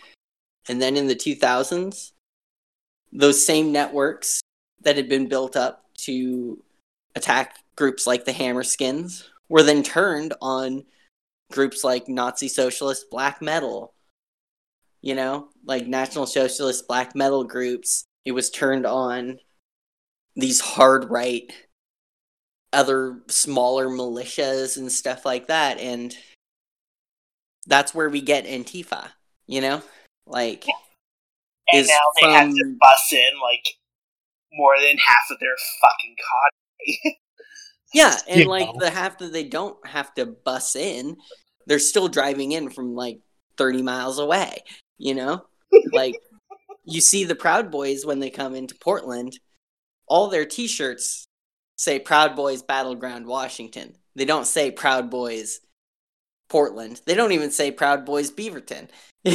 [0.67, 2.13] And then in the 2000s,
[3.11, 4.41] those same networks
[4.81, 6.61] that had been built up to
[7.15, 10.85] attack groups like the Hammer Skins were then turned on
[11.51, 13.93] groups like Nazi Socialist Black Metal.
[15.01, 18.03] You know, like National Socialist Black Metal groups.
[18.25, 19.39] It was turned on
[20.35, 21.51] these hard right
[22.71, 26.15] other smaller militias and stuff like that and
[27.65, 29.07] that's where we get antifa
[29.47, 29.81] you know
[30.27, 30.65] like
[31.71, 33.75] and now they have to bust in like
[34.53, 37.17] more than half of their fucking cadre.
[37.93, 38.79] yeah and You like know.
[38.79, 41.17] the half that they don't have to bus in
[41.67, 43.19] they're still driving in from like
[43.57, 44.63] 30 miles away
[44.97, 45.45] you know
[45.93, 46.15] like
[46.85, 49.37] you see the proud boys when they come into portland
[50.09, 51.25] all their T-shirts
[51.77, 55.61] say "Proud Boys Battleground Washington." They don't say "Proud Boys
[56.49, 58.89] Portland." They don't even say "Proud Boys Beaverton."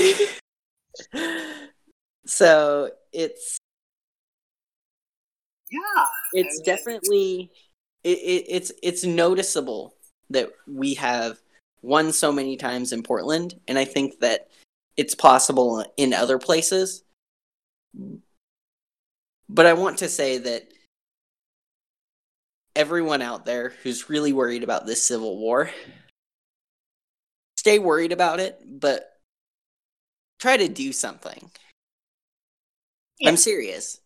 [2.26, 3.56] so it's
[5.74, 6.06] Yeah.
[6.34, 7.50] it's I mean- definitely
[8.04, 9.94] it, it, it's it's noticeable
[10.30, 11.38] that we have
[11.82, 14.48] won so many times in Portland, and I think that
[14.96, 17.02] it's possible in other places.
[19.48, 20.68] But I want to say that
[22.76, 25.70] everyone out there who's really worried about this civil war,
[27.56, 29.12] stay worried about it, but
[30.40, 31.50] try to do something.
[33.18, 33.28] Yeah.
[33.28, 34.00] I'm serious.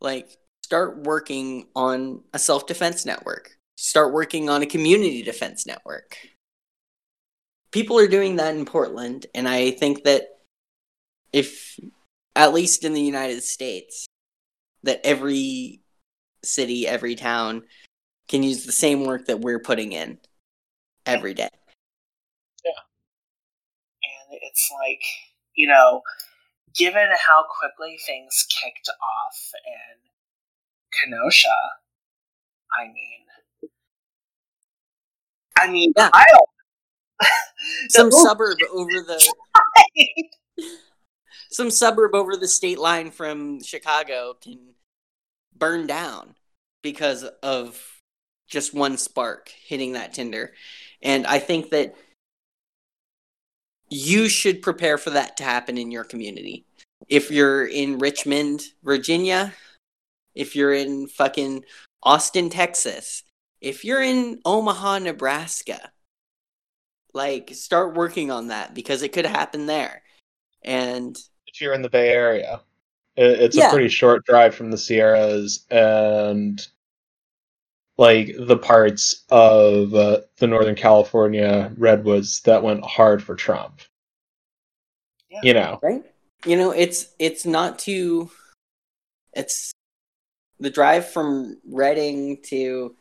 [0.00, 0.36] Like,
[0.66, 6.18] start working on a self defense network, start working on a community defense network.
[7.70, 10.24] People are doing that in Portland, and I think that
[11.32, 11.78] if,
[12.34, 14.06] at least in the United States,
[14.82, 15.82] that every
[16.42, 17.62] city, every town
[18.26, 20.18] can use the same work that we're putting in
[21.04, 21.48] every day.
[22.64, 22.82] Yeah.
[24.02, 25.02] And it's like
[25.54, 26.02] you know
[26.76, 30.15] given how quickly things kicked off in
[31.02, 31.56] kenosha
[32.78, 33.70] i mean
[35.58, 36.10] i mean Yeah.
[37.88, 39.34] Some suburb over the
[41.50, 44.74] some suburb over the state line from Chicago can
[45.56, 46.34] burn down
[46.82, 47.80] because of
[48.48, 50.52] just one spark hitting that tinder.
[51.02, 51.96] And I think that
[53.88, 56.64] you should prepare for that to happen in your community.
[57.08, 59.54] If you're in Richmond, Virginia,
[60.36, 61.64] if you're in fucking
[62.02, 63.24] Austin, Texas,
[63.60, 65.90] if you're in Omaha, Nebraska,
[67.12, 70.02] like start working on that because it could happen there.
[70.62, 71.16] And
[71.46, 72.60] if you're in the Bay Area.
[73.16, 73.68] It's Yeah.
[73.68, 76.66] a pretty short drive from the Sierras and
[77.96, 83.80] like the parts of uh, the Northern California redwoods that went hard for Trump.
[85.30, 85.40] Yeah.
[85.42, 86.04] You know, right
[86.44, 88.30] you know it's it's not too
[89.32, 89.72] it's
[90.60, 92.94] the drive from Redding to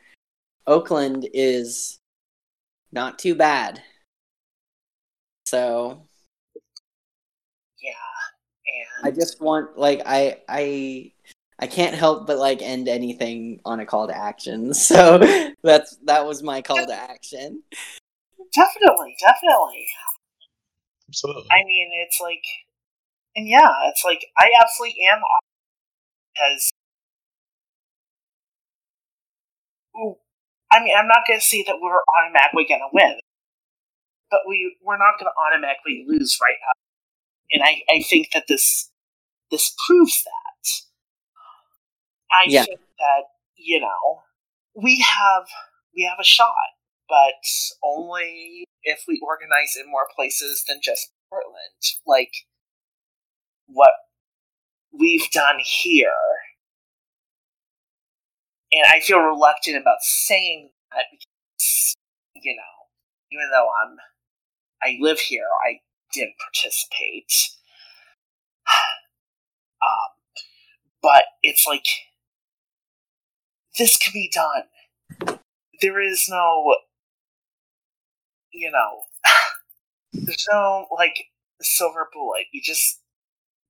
[0.67, 1.99] oakland is
[2.91, 3.81] not too bad.
[5.45, 6.01] So
[7.81, 7.91] yeah
[9.03, 11.11] i just want like i i
[11.59, 14.73] i can't help but like end anything on a call to action.
[14.73, 15.19] So
[15.63, 17.61] that's that was my call to action.
[18.53, 19.85] Definitely definitely.
[21.09, 21.47] Absolutely.
[21.51, 22.43] I mean, it's like,
[23.35, 25.19] and yeah, it's like I absolutely am
[26.33, 26.71] because,
[30.71, 33.19] I mean, I'm not going to say that we're automatically going to win,
[34.29, 36.73] but we we're not going to automatically lose right now,
[37.53, 38.91] and I I think that this
[39.51, 40.69] this proves that.
[42.31, 42.63] I Yeah.
[42.65, 43.23] think that
[43.55, 44.23] you know
[44.75, 45.45] we have
[45.95, 46.53] we have a shot,
[47.07, 47.35] but
[47.83, 52.31] only if we organize in more places than just Portland, like
[53.67, 53.91] what
[54.91, 56.11] we've done here.
[58.75, 61.95] And I feel reluctant about saying that because,
[62.35, 63.95] you know, even though I'm,
[64.83, 65.79] I live here, I
[66.11, 67.31] didn't participate.
[69.81, 70.11] um,
[71.01, 71.85] but it's like,
[73.77, 75.37] this can be done.
[75.81, 76.75] There is no,
[78.51, 79.03] you know,
[80.11, 81.27] there's no like
[81.61, 82.47] silver bullet.
[82.51, 82.99] You just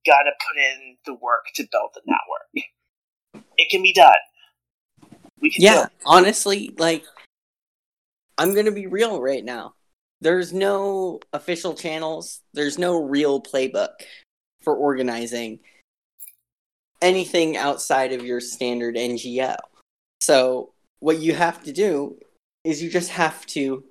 [0.04, 3.46] gotta put in the work to build the network.
[3.56, 4.16] It can be done.
[5.46, 5.84] We can yeah.
[5.84, 5.90] it.
[6.04, 7.04] honestly like
[8.36, 9.74] i'm gonna be real right now.
[10.20, 12.40] There's no official channels.
[12.52, 13.90] There's no real playbook
[14.62, 15.60] for organizing
[17.00, 19.56] anything outside of your standard ngo
[20.20, 22.18] so what you have to do
[22.64, 23.84] is you just have to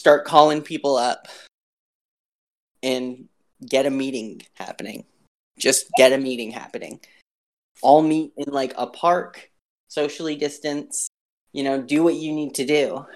[0.00, 1.28] start calling people up
[2.82, 3.28] and
[3.64, 5.04] get a meeting happening.
[5.58, 7.00] Just get a meeting happening.
[7.82, 9.50] All meet in like a park
[9.88, 11.08] socially distance,
[11.52, 13.06] you know, do what you need to do.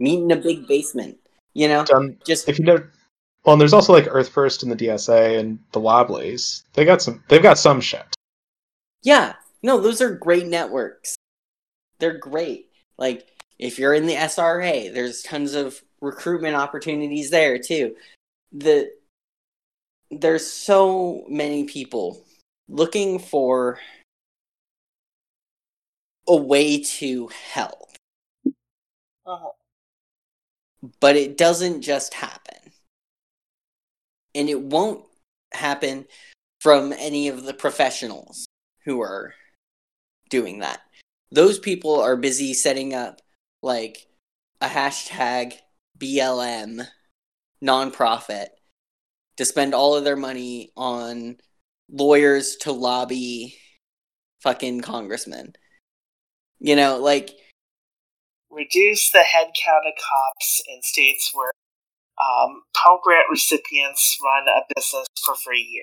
[0.00, 1.18] Meet in a big basement,
[1.54, 2.18] you know, Done.
[2.26, 2.84] just If you know,
[3.44, 6.64] well, and there's also like Earth First and the DSA and the Wobblies.
[6.72, 7.22] They got some.
[7.28, 8.04] They've got some shit.
[9.02, 9.34] yeah.
[9.62, 11.16] No, those are great networks.
[11.98, 12.68] They're great.
[12.98, 13.28] Like
[13.58, 17.96] if you're in the SRA, there's tons of recruitment opportunities there too.
[18.52, 18.90] The
[20.10, 22.24] there's so many people
[22.68, 23.78] looking for
[26.26, 27.80] a way to help.
[29.26, 29.52] Uh-huh.
[31.00, 32.72] but it doesn't just happen.
[34.34, 35.02] And it won't
[35.54, 36.04] happen
[36.60, 38.46] from any of the professionals
[38.84, 39.34] who are
[40.28, 40.80] doing that.
[41.30, 43.22] Those people are busy setting up
[43.62, 44.06] like
[44.60, 45.54] a hashtag
[45.98, 46.86] BLM
[47.62, 48.48] nonprofit
[49.38, 51.38] to spend all of their money on
[51.90, 53.56] lawyers to lobby
[54.42, 55.54] fucking congressmen.
[56.64, 57.28] You know, like
[58.50, 61.52] reduce the head count of cops in states where
[62.18, 65.82] um, Pell Grant recipients run a business for free year.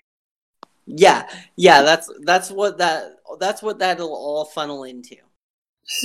[0.88, 5.17] Yeah, yeah, that's that's what that that's what that'll all funnel into.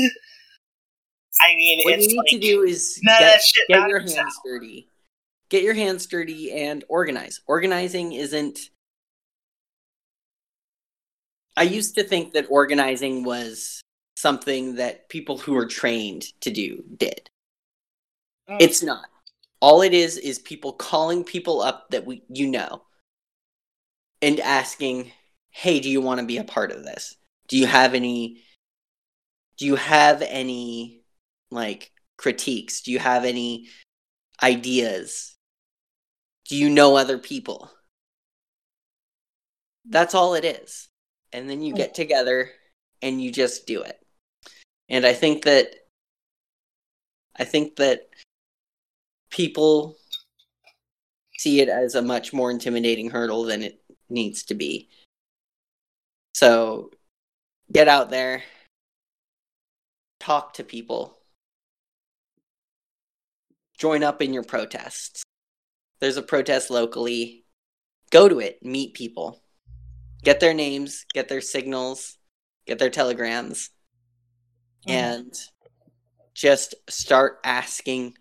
[1.40, 4.90] I mean, what you need like, to do is get, get your hands dirty.
[5.48, 7.40] Get your hands dirty and organize.
[7.46, 8.58] Organizing isn't.
[11.56, 13.80] I used to think that organizing was
[14.16, 17.30] something that people who are trained to do did.
[18.48, 18.56] Mm.
[18.60, 19.06] It's not.
[19.60, 22.82] All it is is people calling people up that we you know
[24.20, 25.12] and asking,
[25.50, 27.16] "Hey, do you want to be a part of this?
[27.48, 28.42] Do you have any
[29.56, 31.02] do you have any
[31.50, 32.82] like critiques?
[32.82, 33.68] Do you have any
[34.42, 35.36] ideas?
[36.48, 37.70] Do you know other people?"
[39.88, 40.88] That's all it is.
[41.32, 42.50] And then you get together
[43.02, 44.05] and you just do it.
[44.88, 45.74] And I think that
[47.38, 48.08] I think that
[49.30, 49.96] people
[51.38, 54.88] see it as a much more intimidating hurdle than it needs to be.
[56.34, 56.90] So
[57.70, 58.42] get out there,
[60.20, 61.18] talk to people,
[63.78, 65.22] join up in your protests.
[66.00, 67.44] There's a protest locally,
[68.10, 69.42] go to it, meet people,
[70.22, 72.18] get their names, get their signals,
[72.66, 73.70] get their telegrams,
[74.86, 75.32] and
[76.34, 78.14] just start asking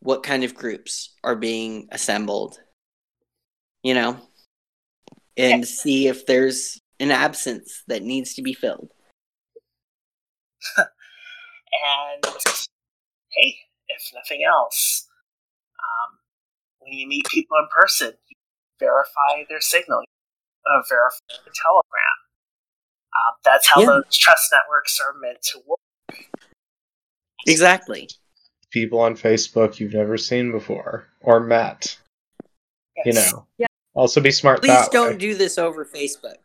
[0.00, 2.58] what kind of groups are being assembled,
[3.82, 4.18] you know,
[5.36, 8.90] and see if there's an absence that needs to be filled.
[11.74, 12.24] And
[13.32, 13.56] hey,
[13.88, 15.08] if nothing else,
[15.78, 16.18] um,
[16.78, 18.36] when you meet people in person, you
[18.78, 20.00] verify their signal,
[20.66, 22.23] uh, verify the telegram.
[23.16, 23.86] Um, that's how Yeah.
[23.86, 25.78] those trust networks are meant to work.
[27.46, 28.08] Exactly.
[28.70, 31.96] People on Facebook you've never seen before or met.
[33.04, 33.46] You know.
[33.58, 33.66] Yeah.
[33.94, 35.18] Also be smart Please that don't way.
[35.18, 36.36] do this over Facebook.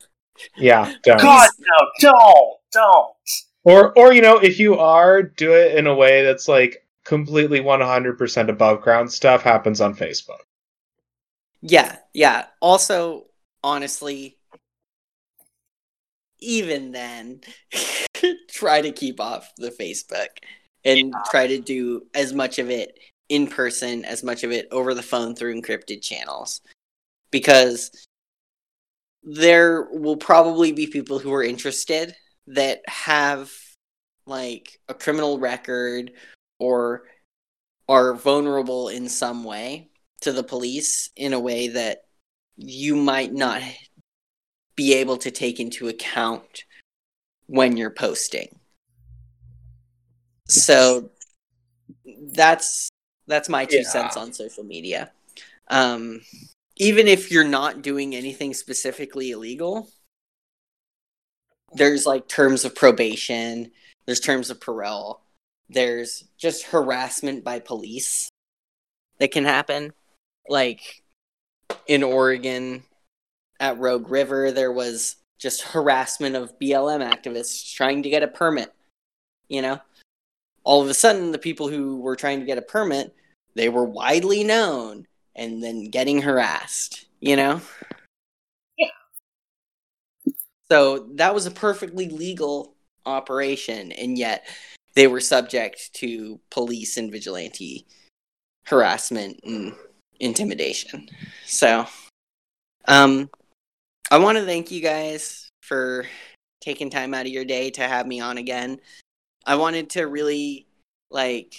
[0.55, 1.19] Yeah, don't.
[1.19, 3.15] God, no, don't, don't.
[3.63, 7.59] Or or you know, if you are, do it in a way that's like completely
[7.59, 10.39] 100% above ground stuff happens on Facebook.
[11.61, 12.45] Yeah, yeah.
[12.61, 13.25] Also,
[13.63, 14.37] honestly,
[16.41, 17.41] even then,
[18.49, 20.27] try to keep off the Facebook
[20.85, 24.93] and try to do as much of it in person, as much of it over
[24.93, 26.61] the phone through encrypted channels.
[27.31, 27.91] Because
[29.23, 32.15] there will probably be people who are interested
[32.47, 33.51] that have
[34.25, 36.11] like a criminal record
[36.59, 37.03] or
[37.87, 39.89] are vulnerable in some way
[40.21, 42.03] to the police in a way that
[42.55, 43.61] you might not
[44.79, 46.63] be able to take into account
[47.47, 48.47] when you're posting.
[50.47, 51.09] So
[52.31, 52.87] that's
[53.27, 53.89] that's my two Yeah.
[53.89, 55.11] cents on social media.
[55.67, 56.21] Um,
[56.77, 59.91] even if you're not doing anything specifically illegal,
[61.73, 63.73] there's like terms of probation,
[64.05, 65.19] there's terms of parole,
[65.67, 68.29] there's just harassment by police
[69.17, 69.91] that can happen.
[70.47, 71.03] Like
[71.85, 72.85] in Oregon
[73.59, 78.73] at Rogue River, there was just harassment of BLM activists trying to get a permit.
[79.47, 79.79] You know,
[80.63, 83.15] all of a sudden, the people who were trying to get a permit,
[83.55, 87.61] they were widely known and then getting harassed, you know?
[88.77, 88.87] Yeah.
[90.69, 94.45] So that was a perfectly legal operation, and yet
[94.93, 97.87] they were subject to police and vigilante
[98.65, 99.73] harassment and
[100.19, 101.09] intimidation.
[101.45, 101.87] So,
[102.87, 103.29] um,
[104.11, 106.07] I want to thank you guys for
[106.61, 108.79] taking time out of your day to have me on again.
[109.45, 110.65] I wanted to really
[111.11, 111.55] like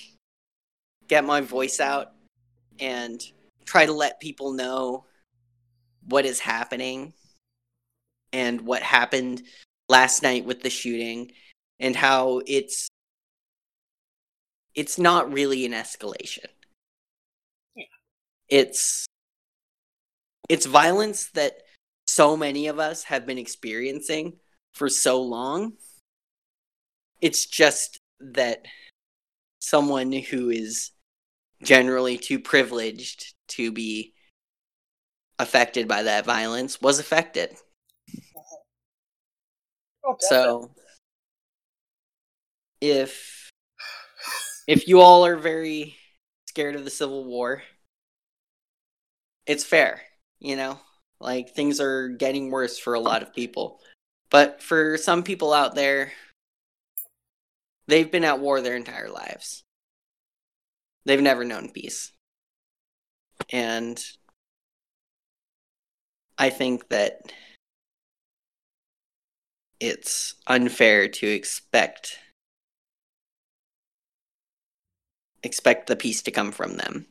[1.07, 2.13] get my voice out
[2.81, 3.23] and
[3.65, 5.05] try to let people know
[6.09, 7.13] what is happening
[8.33, 9.43] and what happened
[9.89, 11.31] last night with the shooting
[11.79, 12.89] and how it's
[14.75, 16.47] it's not really an escalation.
[17.77, 17.85] Yeah.
[18.49, 19.07] It's
[20.49, 21.63] it's violence that
[22.15, 24.33] so many of us have been experiencing
[24.73, 25.75] for so long.
[27.21, 28.65] It's just that
[29.61, 30.91] someone who is
[31.63, 34.13] generally too privileged to be
[35.39, 37.55] affected by that violence was affected.
[40.05, 40.17] Oh.
[40.19, 40.71] So
[42.81, 43.51] if
[44.67, 45.95] if you all are very
[46.49, 47.63] scared of the Civil War,
[49.47, 50.03] it's fair,
[50.41, 50.81] you know?
[51.21, 53.81] Like things are getting worse for a lot of people.
[54.31, 56.13] But for some people out there,
[57.87, 59.65] they've been at war their entire lives.
[61.05, 62.13] They've never known peace.
[63.53, 64.03] And
[66.39, 67.33] I think that
[69.81, 72.19] it's unfair to expect
[75.43, 77.07] expect the peace to come from them.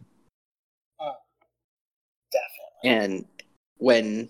[1.00, 1.14] Oh,
[2.32, 2.84] definitely.
[2.84, 3.26] And
[3.80, 4.30] when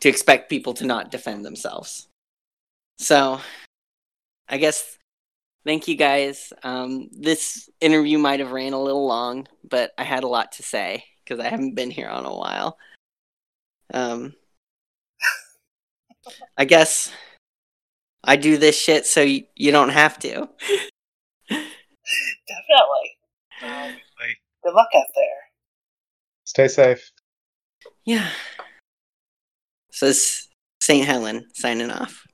[0.00, 2.08] to expect people to not defend themselves.
[2.98, 3.40] So,
[4.48, 4.98] I guess
[5.64, 6.52] thank you guys.
[6.62, 10.62] Um, this interview might have ran a little long, but I had a lot to
[10.62, 12.78] say because I haven't been here on a while.
[13.92, 14.34] Um,
[16.56, 17.12] I guess
[18.22, 20.30] I do this shit so y- you don't have to.
[22.48, 23.16] Definitely.
[23.62, 23.96] Um,
[24.64, 25.40] good luck out there.
[26.44, 27.10] Stay safe.
[28.06, 28.28] Yeah.
[29.90, 30.48] So it's
[30.80, 31.04] St.
[31.04, 32.24] Helen signing off.